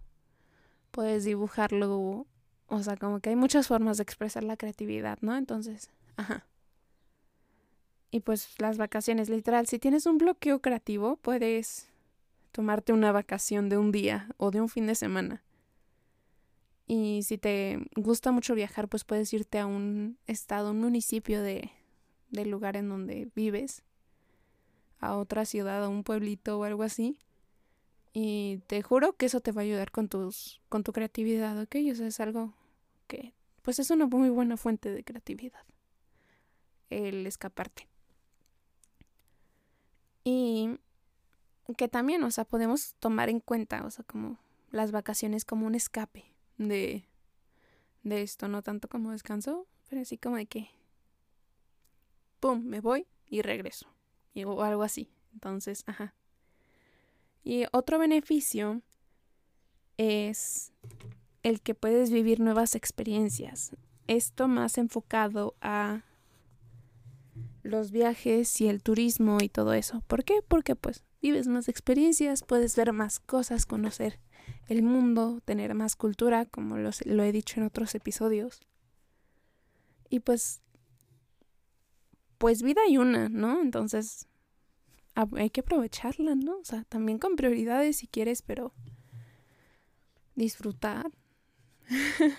puedes 0.91 1.23
dibujarlo, 1.23 2.27
o 2.67 2.83
sea, 2.83 2.97
como 2.97 3.19
que 3.19 3.29
hay 3.29 3.35
muchas 3.35 3.67
formas 3.67 3.97
de 3.97 4.03
expresar 4.03 4.43
la 4.43 4.57
creatividad, 4.57 5.17
¿no? 5.21 5.35
Entonces, 5.35 5.89
ajá. 6.17 6.45
Y 8.09 8.21
pues 8.21 8.55
las 8.59 8.77
vacaciones, 8.77 9.29
literal, 9.29 9.67
si 9.67 9.79
tienes 9.79 10.05
un 10.05 10.17
bloqueo 10.17 10.61
creativo, 10.61 11.17
puedes 11.17 11.89
tomarte 12.51 12.93
una 12.93 13.11
vacación 13.11 13.69
de 13.69 13.77
un 13.77 13.91
día 13.91 14.29
o 14.37 14.51
de 14.51 14.61
un 14.61 14.69
fin 14.69 14.87
de 14.87 14.95
semana. 14.95 15.43
Y 16.87 17.23
si 17.23 17.37
te 17.37 17.85
gusta 17.95 18.31
mucho 18.31 18.55
viajar, 18.55 18.87
pues 18.87 19.03
puedes 19.03 19.31
irte 19.33 19.59
a 19.59 19.65
un 19.65 20.17
estado, 20.25 20.71
un 20.71 20.79
municipio 20.79 21.43
de, 21.43 21.69
del 22.29 22.49
lugar 22.49 22.75
en 22.77 22.89
donde 22.89 23.29
vives 23.35 23.83
a 24.99 25.15
otra 25.15 25.45
ciudad, 25.45 25.83
a 25.83 25.89
un 25.89 26.03
pueblito 26.03 26.59
o 26.59 26.63
algo 26.63 26.83
así. 26.83 27.19
Y 28.13 28.61
te 28.67 28.81
juro 28.81 29.13
que 29.13 29.27
eso 29.27 29.41
te 29.41 29.51
va 29.51 29.61
a 29.61 29.65
ayudar 29.65 29.91
con 29.91 30.09
tus 30.09 30.61
con 30.69 30.83
tu 30.83 30.91
creatividad, 30.91 31.61
¿ok? 31.61 31.75
O 31.91 31.95
sea, 31.95 32.07
es 32.07 32.19
algo 32.19 32.53
que 33.07 33.33
pues 33.61 33.79
es 33.79 33.91
una 33.91 34.05
muy 34.05 34.29
buena 34.29 34.57
fuente 34.57 34.91
de 34.91 35.03
creatividad. 35.03 35.63
El 36.89 37.27
escaparte. 37.27 37.87
Y 40.23 40.79
que 41.77 41.87
también, 41.87 42.23
o 42.23 42.31
sea, 42.31 42.45
podemos 42.45 42.95
tomar 42.99 43.29
en 43.29 43.39
cuenta, 43.39 43.85
o 43.85 43.91
sea, 43.91 44.05
como 44.05 44.39
las 44.71 44.91
vacaciones 44.91 45.45
como 45.45 45.67
un 45.67 45.75
escape 45.75 46.33
de 46.57 47.05
de 48.03 48.21
esto, 48.21 48.47
no 48.47 48.61
tanto 48.61 48.87
como 48.87 49.11
descanso, 49.11 49.67
pero 49.89 50.01
así 50.01 50.17
como 50.17 50.37
de 50.37 50.45
que 50.45 50.69
pum, 52.39 52.63
me 52.63 52.81
voy 52.81 53.07
y 53.25 53.41
regreso. 53.41 53.87
Y, 54.33 54.43
o 54.43 54.61
algo 54.63 54.83
así. 54.83 55.09
Entonces, 55.33 55.83
ajá. 55.85 56.15
Y 57.43 57.65
otro 57.71 57.99
beneficio 57.99 58.81
es 59.97 60.73
el 61.43 61.61
que 61.61 61.75
puedes 61.75 62.11
vivir 62.11 62.39
nuevas 62.39 62.75
experiencias. 62.75 63.75
Esto 64.07 64.47
más 64.47 64.77
enfocado 64.77 65.55
a 65.61 66.03
los 67.63 67.91
viajes 67.91 68.59
y 68.61 68.67
el 68.67 68.81
turismo 68.81 69.37
y 69.41 69.49
todo 69.49 69.73
eso. 69.73 70.01
¿Por 70.07 70.23
qué? 70.23 70.41
Porque 70.47 70.75
pues 70.75 71.03
vives 71.21 71.47
más 71.47 71.67
experiencias, 71.67 72.43
puedes 72.43 72.75
ver 72.75 72.93
más 72.93 73.19
cosas, 73.19 73.65
conocer 73.65 74.19
el 74.67 74.83
mundo, 74.83 75.41
tener 75.45 75.73
más 75.73 75.95
cultura, 75.95 76.45
como 76.45 76.77
lo 76.77 77.23
he 77.23 77.31
dicho 77.31 77.59
en 77.59 77.65
otros 77.65 77.95
episodios. 77.95 78.61
Y 80.09 80.21
pues 80.21 80.61
pues 82.37 82.61
vida 82.61 82.81
hay 82.85 82.97
una, 82.97 83.29
¿no? 83.29 83.61
Entonces 83.61 84.27
hay 85.35 85.49
que 85.49 85.61
aprovecharla, 85.61 86.35
¿no? 86.35 86.57
O 86.57 86.65
sea, 86.65 86.83
también 86.83 87.17
con 87.17 87.35
prioridades 87.35 87.97
si 87.97 88.07
quieres, 88.07 88.41
pero 88.41 88.73
disfrutar. 90.35 91.11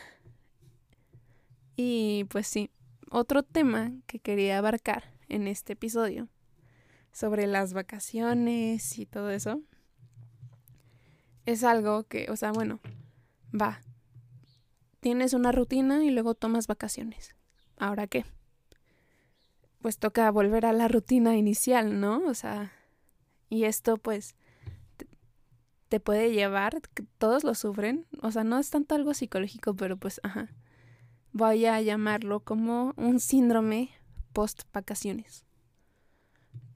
y 1.77 2.25
pues 2.31 2.47
sí, 2.47 2.71
otro 3.11 3.43
tema 3.43 3.93
que 4.07 4.21
quería 4.21 4.59
abarcar 4.59 5.13
en 5.29 5.49
este 5.49 5.73
episodio 5.73 6.29
sobre 7.13 7.47
las 7.47 7.73
vacaciones 7.73 8.99
y 8.99 9.07
todo 9.07 9.31
eso 9.31 9.63
es 11.47 11.65
algo 11.65 12.05
que, 12.05 12.31
o 12.31 12.37
sea, 12.37 12.53
bueno, 12.53 12.79
va, 13.59 13.81
tienes 15.01 15.33
una 15.33 15.51
rutina 15.51 16.05
y 16.05 16.11
luego 16.11 16.35
tomas 16.35 16.67
vacaciones. 16.67 17.35
¿Ahora 17.79 18.07
qué? 18.07 18.25
Pues 19.81 19.99
toca 19.99 20.31
volver 20.31 20.67
a 20.67 20.73
la 20.73 20.89
rutina 20.89 21.37
inicial, 21.37 22.01
¿no? 22.01 22.25
O 22.27 22.35
sea, 22.35 22.73
y 23.49 23.65
esto 23.65 23.97
pues 23.97 24.35
te, 25.89 26.01
puede 26.01 26.33
llevar, 26.33 26.81
todos 27.19 27.45
lo 27.45 27.55
sufren, 27.55 28.07
o 28.21 28.31
sea, 28.31 28.45
no 28.45 28.59
es 28.59 28.71
tanto 28.71 28.95
algo 28.95 29.15
psicológico, 29.15 29.75
pero 29.75 29.97
pues, 29.97 30.21
ajá, 30.23 30.49
voy 31.33 31.67
a 31.67 31.81
llamarlo 31.81 32.41
como 32.41 32.93
un 32.97 33.21
síndrome 33.21 33.91
post 34.33 34.63
vacaciones 34.73 35.45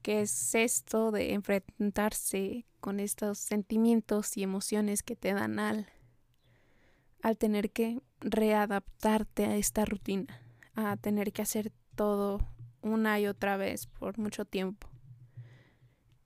que 0.03 0.21
es 0.21 0.55
esto 0.55 1.13
de 1.13 1.33
enfrentarse 1.33 2.67
con 2.81 3.01
estos 3.01 3.39
sentimientos 3.39 4.37
y 4.37 4.43
emociones 4.43 5.03
que 5.03 5.17
te 5.17 5.33
dan 5.33 5.59
al, 5.59 5.87
al 7.23 7.39
tener 7.39 7.71
que 7.71 8.01
readaptarte 8.21 9.47
a 9.47 9.57
esta 9.57 9.85
rutina, 9.85 10.43
a 10.75 10.97
tener 10.97 11.33
que 11.33 11.43
hacer 11.43 11.73
todo 11.95 12.41
una 12.83 13.19
y 13.21 13.27
otra 13.27 13.57
vez 13.57 13.87
por 13.87 14.19
mucho 14.19 14.45
tiempo. 14.45 14.89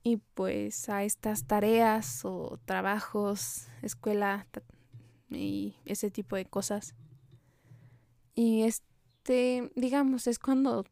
Y 0.03 0.17
pues 0.17 0.89
a 0.89 1.03
estas 1.03 1.45
tareas 1.45 2.23
o 2.23 2.59
trabajos, 2.65 3.67
escuela 3.81 4.47
y 5.29 5.75
ese 5.85 6.09
tipo 6.09 6.35
de 6.35 6.45
cosas. 6.45 6.95
Y 8.35 8.63
este, 8.63 9.71
digamos, 9.75 10.27
es 10.27 10.39
cuando 10.39 10.85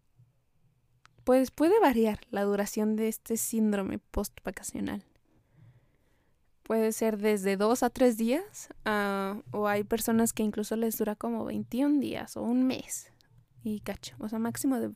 pues 1.26 1.50
puede 1.50 1.80
variar 1.80 2.20
la 2.30 2.44
duración 2.44 2.96
de 2.96 3.08
este 3.08 3.36
síndrome 3.36 4.00
post-vacacional. 4.00 5.04
Puede 6.62 6.92
ser 6.92 7.18
desde 7.18 7.58
dos 7.58 7.84
a 7.84 7.90
tres 7.90 8.18
días, 8.18 8.70
ah, 8.86 9.42
o 9.52 9.68
hay 9.68 9.84
personas 9.84 10.34
que 10.34 10.44
incluso 10.44 10.76
les 10.76 10.98
dura 10.98 11.16
como 11.16 11.46
21 11.46 12.00
días 12.00 12.38
o 12.38 12.44
un 12.44 12.66
mes. 12.66 13.12
Y 13.64 13.80
cacho, 13.80 14.16
o 14.20 14.30
sea, 14.30 14.40
máximo 14.40 14.80
de, 14.80 14.92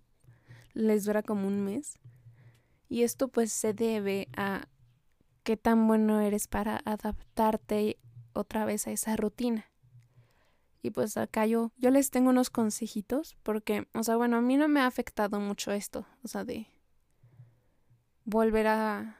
les 0.73 1.05
dura 1.05 1.23
como 1.23 1.47
un 1.47 1.63
mes. 1.63 1.99
Y 2.87 3.03
esto 3.03 3.27
pues 3.27 3.51
se 3.51 3.73
debe 3.73 4.27
a 4.35 4.67
qué 5.43 5.57
tan 5.57 5.87
bueno 5.87 6.19
eres 6.21 6.47
para 6.47 6.81
adaptarte 6.85 7.97
otra 8.33 8.65
vez 8.65 8.87
a 8.87 8.91
esa 8.91 9.15
rutina. 9.15 9.65
Y 10.81 10.91
pues 10.91 11.17
acá 11.17 11.45
yo, 11.45 11.71
yo 11.77 11.91
les 11.91 12.09
tengo 12.09 12.29
unos 12.29 12.49
consejitos 12.49 13.35
porque, 13.43 13.87
o 13.93 14.03
sea, 14.03 14.15
bueno, 14.15 14.37
a 14.37 14.41
mí 14.41 14.55
no 14.55 14.67
me 14.67 14.79
ha 14.79 14.85
afectado 14.85 15.39
mucho 15.39 15.71
esto, 15.71 16.05
o 16.23 16.27
sea, 16.27 16.45
de 16.45 16.67
volver 18.23 18.67
a 18.67 19.17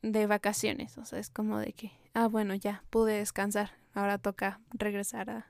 de 0.00 0.26
vacaciones, 0.26 0.96
o 0.96 1.04
sea, 1.04 1.18
es 1.18 1.28
como 1.28 1.58
de 1.58 1.72
que, 1.72 1.92
ah, 2.14 2.28
bueno, 2.28 2.54
ya 2.54 2.84
pude 2.88 3.18
descansar, 3.18 3.72
ahora 3.94 4.18
toca 4.18 4.60
regresar 4.70 5.28
a 5.28 5.46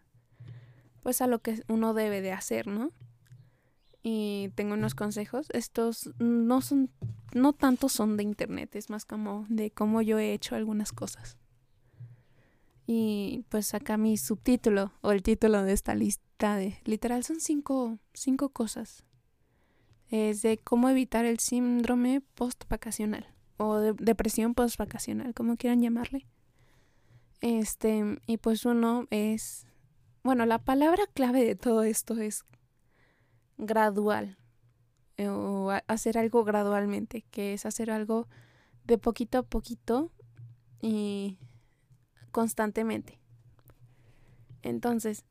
pues 1.02 1.22
a 1.22 1.26
lo 1.26 1.40
que 1.40 1.62
uno 1.68 1.94
debe 1.94 2.20
de 2.20 2.32
hacer, 2.32 2.66
¿no? 2.66 2.92
Y 4.10 4.48
tengo 4.54 4.72
unos 4.72 4.94
consejos, 4.94 5.48
estos 5.52 6.08
no 6.18 6.62
son 6.62 6.88
no 7.34 7.52
tanto 7.52 7.90
son 7.90 8.16
de 8.16 8.22
internet, 8.22 8.74
es 8.74 8.88
más 8.88 9.04
como 9.04 9.44
de 9.50 9.70
cómo 9.70 10.00
yo 10.00 10.18
he 10.18 10.32
hecho 10.32 10.54
algunas 10.54 10.92
cosas. 10.92 11.36
Y 12.86 13.44
pues 13.50 13.74
acá 13.74 13.98
mi 13.98 14.16
subtítulo 14.16 14.92
o 15.02 15.12
el 15.12 15.22
título 15.22 15.62
de 15.62 15.74
esta 15.74 15.94
lista 15.94 16.56
de 16.56 16.78
literal 16.86 17.22
son 17.22 17.38
cinco, 17.38 17.98
cinco 18.14 18.48
cosas. 18.48 19.04
Es 20.08 20.40
de 20.40 20.56
cómo 20.56 20.88
evitar 20.88 21.26
el 21.26 21.38
síndrome 21.38 22.22
post-vacacional 22.34 23.26
o 23.58 23.76
de 23.76 23.92
depresión 23.92 24.54
post-vacacional, 24.54 25.34
como 25.34 25.58
quieran 25.58 25.82
llamarle. 25.82 26.26
Este, 27.42 28.18
y 28.26 28.38
pues 28.38 28.64
uno 28.64 29.06
es, 29.10 29.66
bueno, 30.22 30.46
la 30.46 30.60
palabra 30.60 31.02
clave 31.12 31.44
de 31.44 31.56
todo 31.56 31.82
esto 31.82 32.18
es 32.18 32.46
gradual 33.58 34.38
eh, 35.16 35.28
o 35.28 35.70
hacer 35.88 36.16
algo 36.16 36.44
gradualmente, 36.44 37.24
que 37.30 37.52
es 37.52 37.66
hacer 37.66 37.90
algo 37.90 38.28
de 38.84 38.98
poquito 38.98 39.38
a 39.38 39.42
poquito 39.42 40.10
y 40.80 41.38
constantemente. 42.30 43.18
Entonces, 44.62 45.24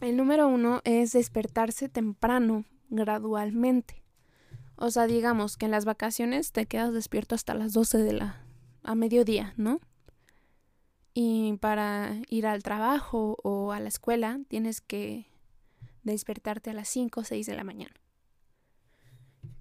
el 0.00 0.16
número 0.16 0.48
uno 0.48 0.80
es 0.84 1.12
despertarse 1.12 1.88
temprano, 1.88 2.64
gradualmente. 2.88 4.02
O 4.76 4.90
sea, 4.90 5.06
digamos 5.06 5.56
que 5.56 5.66
en 5.66 5.72
las 5.72 5.84
vacaciones 5.84 6.52
te 6.52 6.66
quedas 6.66 6.94
despierto 6.94 7.34
hasta 7.34 7.54
las 7.54 7.72
12 7.72 7.98
de 7.98 8.12
la... 8.14 8.46
a 8.82 8.94
mediodía, 8.94 9.52
¿no? 9.56 9.80
Y 11.12 11.58
para 11.60 12.14
ir 12.28 12.46
al 12.46 12.62
trabajo 12.62 13.36
o 13.42 13.72
a 13.72 13.80
la 13.80 13.88
escuela 13.88 14.40
tienes 14.48 14.80
que 14.80 15.29
despertarte 16.02 16.70
a 16.70 16.74
las 16.74 16.88
5 16.88 17.20
o 17.20 17.24
6 17.24 17.46
de 17.46 17.54
la 17.54 17.64
mañana. 17.64 17.94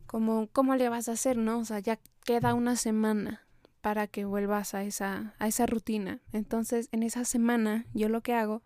¿Cómo, 0.06 0.48
¿Cómo 0.52 0.76
le 0.76 0.90
vas 0.90 1.08
a 1.10 1.14
hacer, 1.14 1.38
no? 1.38 1.60
O 1.60 1.66
sea, 1.66 1.80
ya 1.80 2.00
queda 2.26 2.54
una 2.54 2.76
semana 2.76 3.46
para 3.82 4.08
que 4.08 4.26
vuelvas 4.26 4.74
a 4.74 4.84
esa, 4.84 5.36
a 5.40 5.48
esa 5.48 5.66
rutina. 5.66 6.22
Entonces, 6.34 6.90
en 6.92 7.04
esa 7.04 7.26
semana, 7.26 7.86
yo 7.94 8.10
lo 8.10 8.22
que 8.22 8.34
hago 8.34 8.64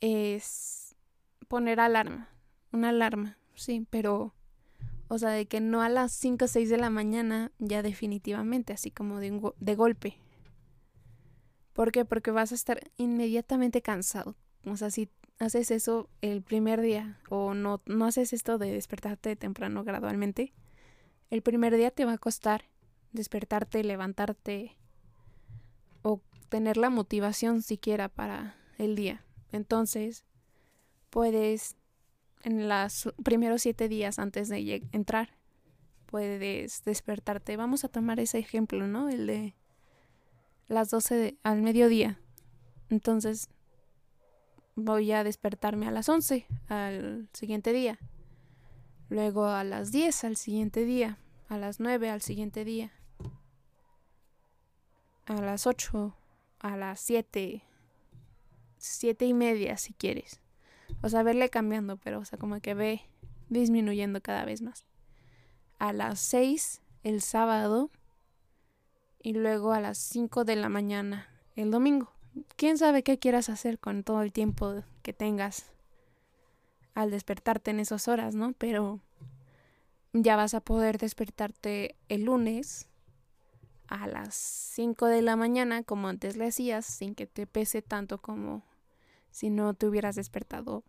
es 0.00 0.96
poner 1.48 1.80
alarma, 1.80 2.28
una 2.72 2.90
alarma, 2.90 3.38
sí, 3.54 3.86
pero, 3.90 4.34
o 5.08 5.18
sea, 5.18 5.30
de 5.30 5.46
que 5.46 5.60
no 5.60 5.82
a 5.82 5.88
las 5.88 6.12
5 6.12 6.44
o 6.44 6.48
6 6.48 6.68
de 6.68 6.76
la 6.76 6.90
mañana, 6.90 7.52
ya 7.58 7.82
definitivamente, 7.82 8.72
así 8.72 8.90
como 8.90 9.20
de, 9.20 9.52
de 9.58 9.74
golpe. 9.74 10.18
¿Por 11.72 11.92
qué? 11.92 12.04
Porque 12.04 12.30
vas 12.30 12.52
a 12.52 12.54
estar 12.54 12.80
inmediatamente 12.96 13.82
cansado. 13.82 14.34
O 14.64 14.76
sea, 14.76 14.90
si 14.90 15.10
haces 15.38 15.70
eso 15.70 16.08
el 16.20 16.42
primer 16.42 16.80
día 16.80 17.18
o 17.28 17.54
no, 17.54 17.82
no 17.86 18.06
haces 18.06 18.32
esto 18.32 18.58
de 18.58 18.72
despertarte 18.72 19.36
temprano 19.36 19.84
gradualmente, 19.84 20.52
el 21.30 21.42
primer 21.42 21.76
día 21.76 21.90
te 21.90 22.04
va 22.04 22.12
a 22.12 22.18
costar 22.18 22.64
despertarte, 23.12 23.82
levantarte 23.82 24.76
o 26.02 26.20
tener 26.48 26.76
la 26.76 26.90
motivación 26.90 27.62
siquiera 27.62 28.08
para 28.08 28.56
el 28.78 28.94
día. 28.94 29.24
Entonces, 29.52 30.24
puedes 31.10 31.76
en 32.42 32.68
los 32.68 33.12
primeros 33.24 33.62
siete 33.62 33.88
días 33.88 34.18
antes 34.18 34.48
de 34.48 34.86
entrar, 34.92 35.30
puedes 36.06 36.84
despertarte. 36.84 37.56
Vamos 37.56 37.84
a 37.84 37.88
tomar 37.88 38.20
ese 38.20 38.38
ejemplo, 38.38 38.86
¿no? 38.86 39.08
El 39.08 39.26
de 39.26 39.54
las 40.68 40.90
12 40.90 41.38
al 41.42 41.62
mediodía. 41.62 42.20
Entonces, 42.88 43.48
voy 44.76 45.10
a 45.12 45.24
despertarme 45.24 45.88
a 45.88 45.90
las 45.90 46.08
11 46.08 46.46
al 46.68 47.28
siguiente 47.32 47.72
día. 47.72 47.98
Luego 49.08 49.46
a 49.46 49.64
las 49.64 49.90
10 49.90 50.24
al 50.24 50.36
siguiente 50.36 50.84
día. 50.84 51.18
A 51.48 51.58
las 51.58 51.80
9 51.80 52.10
al 52.10 52.22
siguiente 52.22 52.64
día 52.64 52.92
a 55.26 55.40
las 55.40 55.66
8, 55.66 56.14
a 56.60 56.76
las 56.76 57.00
7, 57.00 57.62
7 58.78 59.26
y 59.26 59.34
media 59.34 59.76
si 59.76 59.92
quieres. 59.92 60.40
O 61.02 61.08
sea, 61.08 61.22
verle 61.22 61.50
cambiando, 61.50 61.96
pero 61.96 62.20
o 62.20 62.24
sea, 62.24 62.38
como 62.38 62.60
que 62.60 62.74
ve 62.74 63.02
disminuyendo 63.48 64.20
cada 64.20 64.44
vez 64.44 64.62
más. 64.62 64.86
A 65.78 65.92
las 65.92 66.20
6 66.20 66.80
el 67.02 67.20
sábado 67.20 67.90
y 69.20 69.32
luego 69.32 69.72
a 69.72 69.80
las 69.80 69.98
5 69.98 70.44
de 70.44 70.56
la 70.56 70.68
mañana 70.68 71.28
el 71.56 71.70
domingo. 71.70 72.12
¿Quién 72.56 72.78
sabe 72.78 73.02
qué 73.02 73.18
quieras 73.18 73.48
hacer 73.48 73.78
con 73.78 74.02
todo 74.02 74.22
el 74.22 74.32
tiempo 74.32 74.82
que 75.02 75.12
tengas 75.12 75.72
al 76.94 77.10
despertarte 77.10 77.70
en 77.70 77.80
esas 77.80 78.08
horas, 78.08 78.34
¿no? 78.34 78.52
Pero 78.54 79.00
ya 80.12 80.36
vas 80.36 80.54
a 80.54 80.60
poder 80.60 80.98
despertarte 80.98 81.94
el 82.08 82.24
lunes 82.24 82.88
a 83.88 84.06
las 84.06 84.34
5 84.34 85.06
de 85.06 85.22
la 85.22 85.36
mañana 85.36 85.82
como 85.82 86.08
antes 86.08 86.36
le 86.36 86.46
hacías 86.46 86.84
sin 86.84 87.14
que 87.14 87.26
te 87.26 87.46
pese 87.46 87.82
tanto 87.82 88.18
como 88.18 88.62
si 89.30 89.50
no 89.50 89.74
te 89.74 89.86
hubieras 89.86 90.16
despertado 90.16 90.82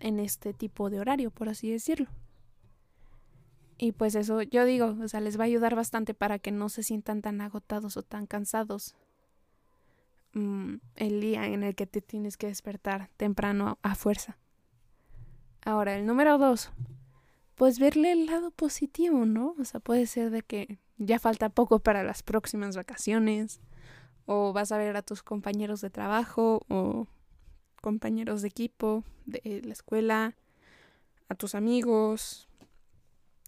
en 0.00 0.18
este 0.18 0.54
tipo 0.54 0.90
de 0.90 1.00
horario, 1.00 1.30
por 1.30 1.48
así 1.48 1.70
decirlo. 1.70 2.08
Y 3.78 3.92
pues 3.92 4.14
eso 4.14 4.42
yo 4.42 4.64
digo, 4.64 4.96
o 5.02 5.08
sea, 5.08 5.20
les 5.20 5.38
va 5.38 5.44
a 5.44 5.46
ayudar 5.46 5.74
bastante 5.74 6.14
para 6.14 6.38
que 6.38 6.52
no 6.52 6.68
se 6.68 6.82
sientan 6.82 7.20
tan 7.20 7.40
agotados 7.40 7.96
o 7.96 8.02
tan 8.02 8.26
cansados 8.26 8.94
mm, 10.34 10.74
el 10.96 11.20
día 11.20 11.46
en 11.46 11.62
el 11.62 11.74
que 11.74 11.86
te 11.86 12.00
tienes 12.00 12.36
que 12.36 12.48
despertar 12.48 13.10
temprano 13.16 13.78
a, 13.82 13.94
fuerza. 13.94 14.38
Ahora, 15.64 15.96
el 15.96 16.06
número 16.06 16.38
dos, 16.38 16.72
pues 17.54 17.78
verle 17.78 18.12
el 18.12 18.26
lado 18.26 18.50
positivo, 18.50 19.24
¿no? 19.24 19.54
O 19.58 19.64
sea, 19.64 19.80
puede 19.80 20.06
ser 20.06 20.30
de 20.30 20.42
que 20.42 20.78
ya 20.98 21.18
falta 21.18 21.48
poco 21.48 21.78
para 21.78 22.02
las 22.02 22.22
próximas 22.22 22.76
vacaciones, 22.76 23.60
o 24.26 24.52
vas 24.52 24.72
a 24.72 24.78
ver 24.78 24.96
a 24.96 25.02
tus 25.02 25.22
compañeros 25.22 25.80
de 25.80 25.90
trabajo 25.90 26.62
o 26.68 27.06
compañeros 27.80 28.42
de 28.42 28.48
equipo 28.48 29.04
de 29.26 29.62
la 29.64 29.72
escuela, 29.72 30.36
a 31.28 31.34
tus 31.34 31.54
amigos, 31.54 32.48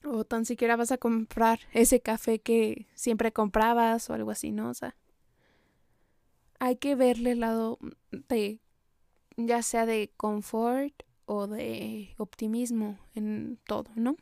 o 0.04 0.24
tan 0.24 0.44
siquiera 0.44 0.76
vas 0.76 0.92
a 0.92 0.98
comprar 0.98 1.60
ese 1.72 2.00
café 2.00 2.40
que 2.40 2.86
siempre 2.94 3.32
comprabas 3.32 4.10
o 4.10 4.14
algo 4.14 4.30
así, 4.30 4.52
¿no? 4.52 4.68
O 4.68 4.74
sea, 4.74 4.96
hay 6.64 6.76
que 6.76 6.94
verle 6.94 7.32
el 7.32 7.40
lado 7.40 7.78
de, 8.10 8.58
ya 9.36 9.60
sea 9.60 9.84
de 9.84 10.10
confort 10.16 10.94
o 11.26 11.46
de 11.46 12.14
optimismo 12.16 12.98
en 13.14 13.58
todo, 13.66 13.90
¿no? 13.96 14.16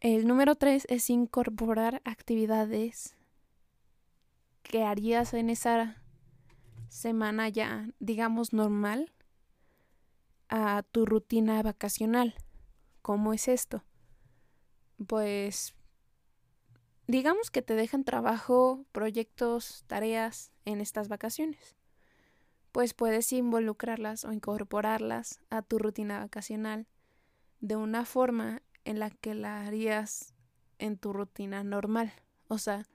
El 0.00 0.26
número 0.26 0.56
tres 0.56 0.84
es 0.88 1.10
incorporar 1.10 2.02
actividades 2.04 3.16
que 4.64 4.82
harías 4.82 5.32
en 5.32 5.48
esa 5.48 6.02
semana 6.88 7.48
ya, 7.48 7.88
digamos, 8.00 8.52
normal 8.52 9.12
a 10.48 10.82
tu 10.90 11.06
rutina 11.06 11.62
vacacional. 11.62 12.34
¿Cómo 13.00 13.32
es 13.32 13.46
esto? 13.46 13.84
Pues 15.06 15.76
digamos 17.08 17.50
que 17.50 17.62
te 17.62 17.74
dejan 17.74 18.04
trabajo, 18.04 18.84
proyectos, 18.92 19.82
tareas 19.88 20.52
en 20.64 20.80
estas 20.80 21.08
vacaciones. 21.08 21.76
Pues 22.70 22.94
puedes 22.94 23.32
involucrarlas 23.32 24.24
o 24.24 24.32
incorporarlas 24.32 25.40
a 25.50 25.62
tu 25.62 25.78
rutina 25.78 26.20
vacacional 26.20 26.86
de 27.60 27.76
una 27.76 28.04
forma 28.04 28.62
en 28.84 29.00
la 29.00 29.10
que 29.10 29.34
la 29.34 29.66
harías 29.66 30.34
en 30.78 30.98
tu 30.98 31.12
rutina 31.12 31.64
normal. 31.64 32.12
O 32.46 32.58
sea, 32.58 32.86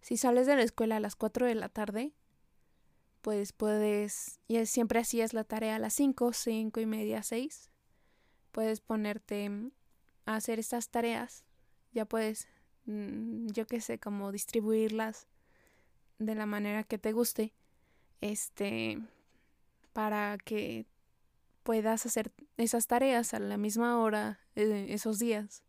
si 0.00 0.16
sales 0.16 0.46
de 0.46 0.56
la 0.56 0.62
escuela 0.62 0.96
a 0.96 1.00
las 1.00 1.16
4 1.16 1.46
de 1.46 1.54
la 1.54 1.68
tarde, 1.68 2.12
pues 3.22 3.52
puedes, 3.52 4.40
y 4.48 4.64
siempre 4.66 5.00
hacías 5.00 5.34
la 5.34 5.44
tarea 5.44 5.76
a 5.76 5.80
las 5.80 5.94
5, 5.94 6.32
5 6.32 6.80
y 6.80 6.86
media, 6.86 7.22
6, 7.22 7.70
puedes 8.52 8.80
ponerte 8.80 9.50
a 10.24 10.36
hacer 10.36 10.58
estas 10.58 10.90
tareas, 10.90 11.44
ya 11.92 12.04
puedes, 12.04 12.46
yo 12.86 13.66
qué 13.66 13.80
sé, 13.80 13.98
como 13.98 14.32
distribuirlas 14.32 15.26
de 16.18 16.34
la 16.34 16.46
manera 16.46 16.84
que 16.84 16.98
te 16.98 17.12
guste, 17.12 17.52
este, 18.20 19.00
para 19.92 20.38
que 20.38 20.86
puedas 21.62 22.06
hacer 22.06 22.32
esas 22.56 22.86
tareas 22.86 23.34
a 23.34 23.40
la 23.40 23.56
misma 23.56 23.98
hora 23.98 24.38
eh, 24.54 24.86
esos 24.90 25.18
días. 25.18 25.62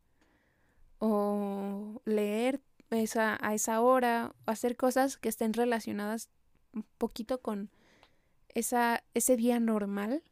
O 1.00 2.02
leer 2.06 2.62
esa, 2.90 3.38
a 3.42 3.54
esa 3.54 3.82
hora, 3.82 4.34
o 4.46 4.52
hacer 4.52 4.78
cosas 4.78 5.18
que 5.18 5.30
estén 5.30 5.54
relacionadas 5.54 6.30
un 6.74 6.86
poquito 6.98 7.42
con 7.42 7.70
esa, 8.50 9.04
ese 9.14 9.38
día 9.38 9.60
normal, 9.60 10.24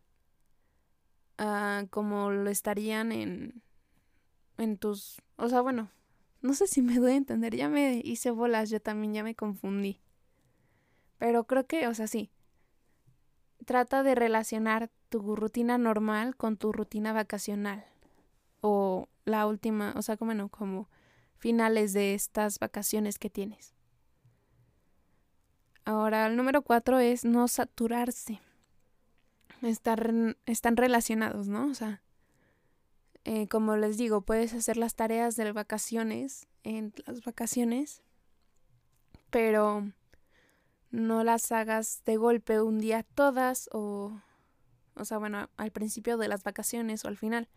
uh, 1.40 1.88
como 1.90 2.32
lo 2.32 2.50
estarían 2.50 3.12
en, 3.12 3.62
en 4.58 4.78
tus, 4.78 5.22
o 5.38 5.50
sea, 5.50 5.62
bueno, 5.62 5.90
no 6.46 6.54
sé 6.54 6.68
si 6.68 6.82
me 6.82 7.00
doy 7.00 7.14
a 7.14 7.16
entender, 7.16 7.56
ya 7.56 7.70
me 7.70 8.02
hice 8.04 8.30
bolas, 8.30 8.70
yo 8.70 8.80
también 8.80 9.14
ya 9.14 9.24
me 9.24 9.34
confundí. 9.34 10.00
Pero 11.18 11.46
creo 11.46 11.66
que, 11.66 11.88
o 11.88 11.94
sea, 11.94 12.08
sí. 12.08 12.30
Trata 13.66 14.04
de 14.04 14.14
relacionar 14.14 14.92
tu 15.10 15.36
rutina 15.36 15.80
normal 15.80 16.36
con 16.36 16.56
tu 16.58 16.72
rutina 16.72 17.14
vacacional. 17.14 17.86
O 18.62 19.10
la 19.26 19.48
última, 19.48 19.94
o 19.98 20.04
sea, 20.04 20.18
como 20.18 20.36
no, 20.36 20.50
como 20.50 20.88
finales 21.36 21.94
de 21.94 22.14
estas 22.14 22.60
vacaciones 22.60 23.18
que 23.18 23.32
tienes. 23.32 23.74
Ahora, 25.84 26.28
el 26.28 26.36
número 26.36 26.62
cuatro 26.62 27.00
es 27.00 27.26
no 27.26 27.48
saturarse. 27.48 28.40
están 29.62 30.78
relacionados, 30.78 31.48
¿no? 31.48 31.66
O 31.68 31.74
sea, 31.74 32.04
eh, 33.26 33.48
como 33.48 33.76
les 33.76 33.98
digo, 33.98 34.22
puedes 34.22 34.54
hacer 34.54 34.78
las 34.78 34.96
tareas 34.96 35.36
de 35.36 35.52
vacaciones 35.52 36.48
en 36.64 36.94
las 37.06 37.24
vacaciones, 37.24 38.02
pero 39.30 39.92
no 40.92 41.24
las 41.24 41.52
hagas 41.52 42.02
de 42.06 42.18
golpe 42.18 42.62
un 42.62 42.80
día 42.80 43.04
todas 43.04 43.70
o, 43.74 44.22
o 44.96 45.06
sea, 45.06 45.18
bueno, 45.18 45.50
al 45.58 45.72
principio 45.72 46.18
de 46.18 46.30
las 46.30 46.44
vacaciones 46.44 47.04
o 47.04 47.10
al 47.10 47.18
final 47.18 47.50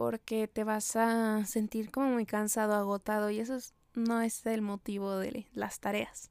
porque 0.00 0.48
te 0.48 0.64
vas 0.64 0.96
a 0.96 1.44
sentir 1.44 1.90
como 1.90 2.08
muy 2.08 2.24
cansado, 2.24 2.74
agotado 2.74 3.28
y 3.28 3.38
eso 3.38 3.58
no 3.94 4.22
es 4.22 4.46
el 4.46 4.62
motivo 4.62 5.18
de 5.18 5.46
las 5.52 5.80
tareas. 5.80 6.30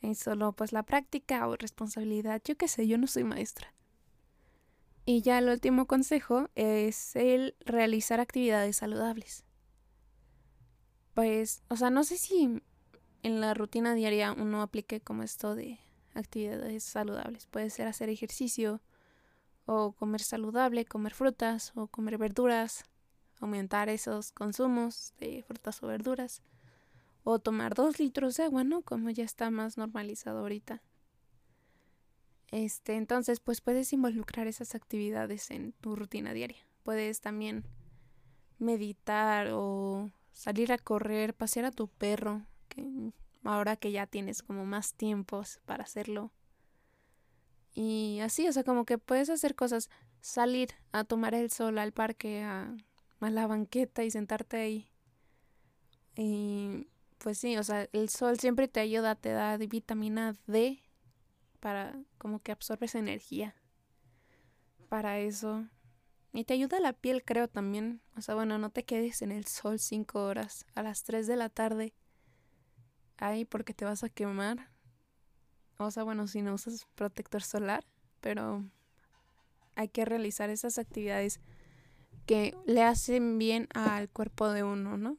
Es 0.00 0.18
solo 0.18 0.52
pues 0.52 0.72
la 0.72 0.82
práctica 0.82 1.46
o 1.48 1.56
responsabilidad, 1.56 2.40
yo 2.44 2.56
qué 2.56 2.68
sé, 2.68 2.86
yo 2.86 2.98
no 2.98 3.08
soy 3.08 3.24
maestra. 3.24 3.74
Y 5.04 5.22
ya 5.22 5.38
el 5.38 5.48
último 5.48 5.86
consejo 5.86 6.48
es 6.54 7.16
el 7.16 7.56
realizar 7.60 8.20
actividades 8.20 8.76
saludables. 8.76 9.44
Pues, 11.14 11.62
o 11.68 11.76
sea, 11.76 11.90
no 11.90 12.04
sé 12.04 12.16
si 12.16 12.62
en 13.22 13.40
la 13.40 13.54
rutina 13.54 13.94
diaria 13.94 14.32
uno 14.32 14.62
aplique 14.62 15.00
como 15.00 15.22
esto 15.22 15.54
de 15.54 15.80
actividades 16.14 16.84
saludables. 16.84 17.46
Puede 17.46 17.70
ser 17.70 17.88
hacer 17.88 18.08
ejercicio, 18.08 18.80
o 19.66 19.92
comer 19.92 20.20
saludable, 20.20 20.84
comer 20.84 21.14
frutas 21.14 21.72
o 21.74 21.86
comer 21.86 22.18
verduras, 22.18 22.84
aumentar 23.40 23.88
esos 23.88 24.32
consumos 24.32 25.14
de 25.18 25.42
frutas 25.42 25.82
o 25.82 25.86
verduras, 25.86 26.42
o 27.24 27.38
tomar 27.38 27.74
dos 27.74 27.98
litros 27.98 28.36
de 28.36 28.44
agua, 28.44 28.64
¿no? 28.64 28.82
Como 28.82 29.10
ya 29.10 29.24
está 29.24 29.50
más 29.50 29.78
normalizado 29.78 30.40
ahorita. 30.40 30.82
Este, 32.52 32.94
entonces, 32.94 33.40
pues 33.40 33.60
puedes 33.60 33.92
involucrar 33.92 34.46
esas 34.46 34.76
actividades 34.76 35.50
en 35.50 35.72
tu 35.72 35.96
rutina 35.96 36.32
diaria. 36.32 36.64
Puedes 36.84 37.20
también 37.20 37.64
meditar 38.58 39.48
o 39.52 40.12
salir 40.32 40.72
a 40.72 40.78
correr, 40.78 41.34
pasear 41.34 41.64
a 41.64 41.72
tu 41.72 41.88
perro, 41.88 42.42
que 42.68 43.12
ahora 43.42 43.74
que 43.74 43.90
ya 43.90 44.06
tienes 44.06 44.44
como 44.44 44.64
más 44.64 44.94
tiempos 44.94 45.60
para 45.66 45.82
hacerlo 45.82 46.30
y 47.74 48.20
así, 48.20 48.48
o 48.48 48.52
sea, 48.52 48.64
como 48.64 48.84
que 48.84 48.98
puedes 48.98 49.30
hacer 49.30 49.54
cosas, 49.54 49.88
salir 50.20 50.70
a 50.92 51.04
tomar 51.04 51.34
el 51.34 51.50
sol 51.50 51.78
al 51.78 51.92
parque, 51.92 52.42
a, 52.42 52.74
a 53.20 53.30
la 53.30 53.46
banqueta 53.46 54.04
y 54.04 54.10
sentarte 54.10 54.58
ahí. 54.58 54.88
Y 56.16 56.88
pues 57.18 57.38
sí, 57.38 57.56
o 57.56 57.62
sea, 57.62 57.88
el 57.92 58.08
sol 58.10 58.38
siempre 58.38 58.68
te 58.68 58.80
ayuda, 58.80 59.14
te 59.14 59.30
da 59.30 59.56
vitamina 59.56 60.34
D 60.46 60.82
para 61.62 61.94
como 62.18 62.40
que 62.40 62.50
absorbes 62.50 62.96
energía 62.96 63.54
para 64.88 65.20
eso. 65.20 65.64
Y 66.32 66.42
te 66.42 66.54
ayuda 66.54 66.80
la 66.80 66.92
piel, 66.92 67.22
creo 67.24 67.46
también. 67.46 68.02
O 68.16 68.20
sea, 68.20 68.34
bueno, 68.34 68.58
no 68.58 68.70
te 68.70 68.84
quedes 68.84 69.22
en 69.22 69.30
el 69.30 69.46
sol 69.46 69.78
cinco 69.78 70.24
horas 70.24 70.66
a 70.74 70.82
las 70.82 71.04
3 71.04 71.28
de 71.28 71.36
la 71.36 71.48
tarde 71.50 71.94
ahí 73.16 73.44
porque 73.44 73.74
te 73.74 73.84
vas 73.84 74.02
a 74.02 74.08
quemar. 74.08 74.70
O 75.78 75.92
sea, 75.92 76.02
bueno, 76.02 76.26
si 76.26 76.42
no 76.42 76.52
usas 76.52 76.88
protector 76.96 77.42
solar, 77.42 77.84
pero 78.20 78.64
hay 79.76 79.88
que 79.88 80.04
realizar 80.04 80.50
esas 80.50 80.78
actividades 80.78 81.40
que 82.26 82.56
le 82.66 82.82
hacen 82.82 83.38
bien 83.38 83.68
al 83.72 84.08
cuerpo 84.08 84.48
de 84.48 84.64
uno, 84.64 84.98
¿no? 84.98 85.16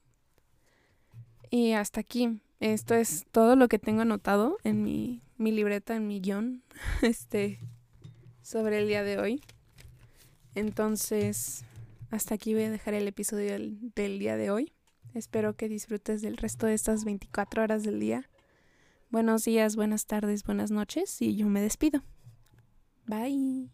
Y 1.50 1.72
hasta 1.72 2.02
aquí. 2.02 2.42
Esto 2.60 2.96
es 2.96 3.26
todo 3.32 3.56
lo 3.56 3.68
que 3.68 3.80
tengo 3.80 4.02
anotado 4.02 4.58
en 4.64 4.84
mi, 4.84 5.22
mi 5.44 5.52
libreta, 5.52 5.96
en 5.96 6.08
mi 6.08 6.20
guion, 6.20 6.64
este, 7.02 7.60
sobre 8.42 8.80
el 8.80 8.88
día 8.88 9.04
de 9.04 9.20
hoy. 9.20 9.42
Entonces, 10.56 11.66
hasta 12.10 12.36
aquí 12.36 12.54
voy 12.54 12.64
a 12.64 12.72
dejar 12.72 12.94
el 12.94 13.08
episodio 13.08 13.52
del, 13.52 13.92
del 13.96 14.20
día 14.20 14.38
de 14.38 14.52
hoy. 14.52 14.74
Espero 15.14 15.56
que 15.56 15.70
disfrutes 15.70 16.22
del 16.22 16.38
resto 16.38 16.66
de 16.66 16.74
estas 16.74 17.06
24 17.06 17.62
horas 17.62 17.84
del 17.84 18.00
día 18.00 18.30
Buenos 19.14 19.46
días, 19.46 19.76
buenas 19.76 20.08
tardes, 20.08 20.44
buenas 20.44 20.72
noches 20.72 21.22
y 21.22 21.36
yo 21.36 21.48
me 21.48 21.62
despido. 21.62 22.02
Bye. 23.06 23.70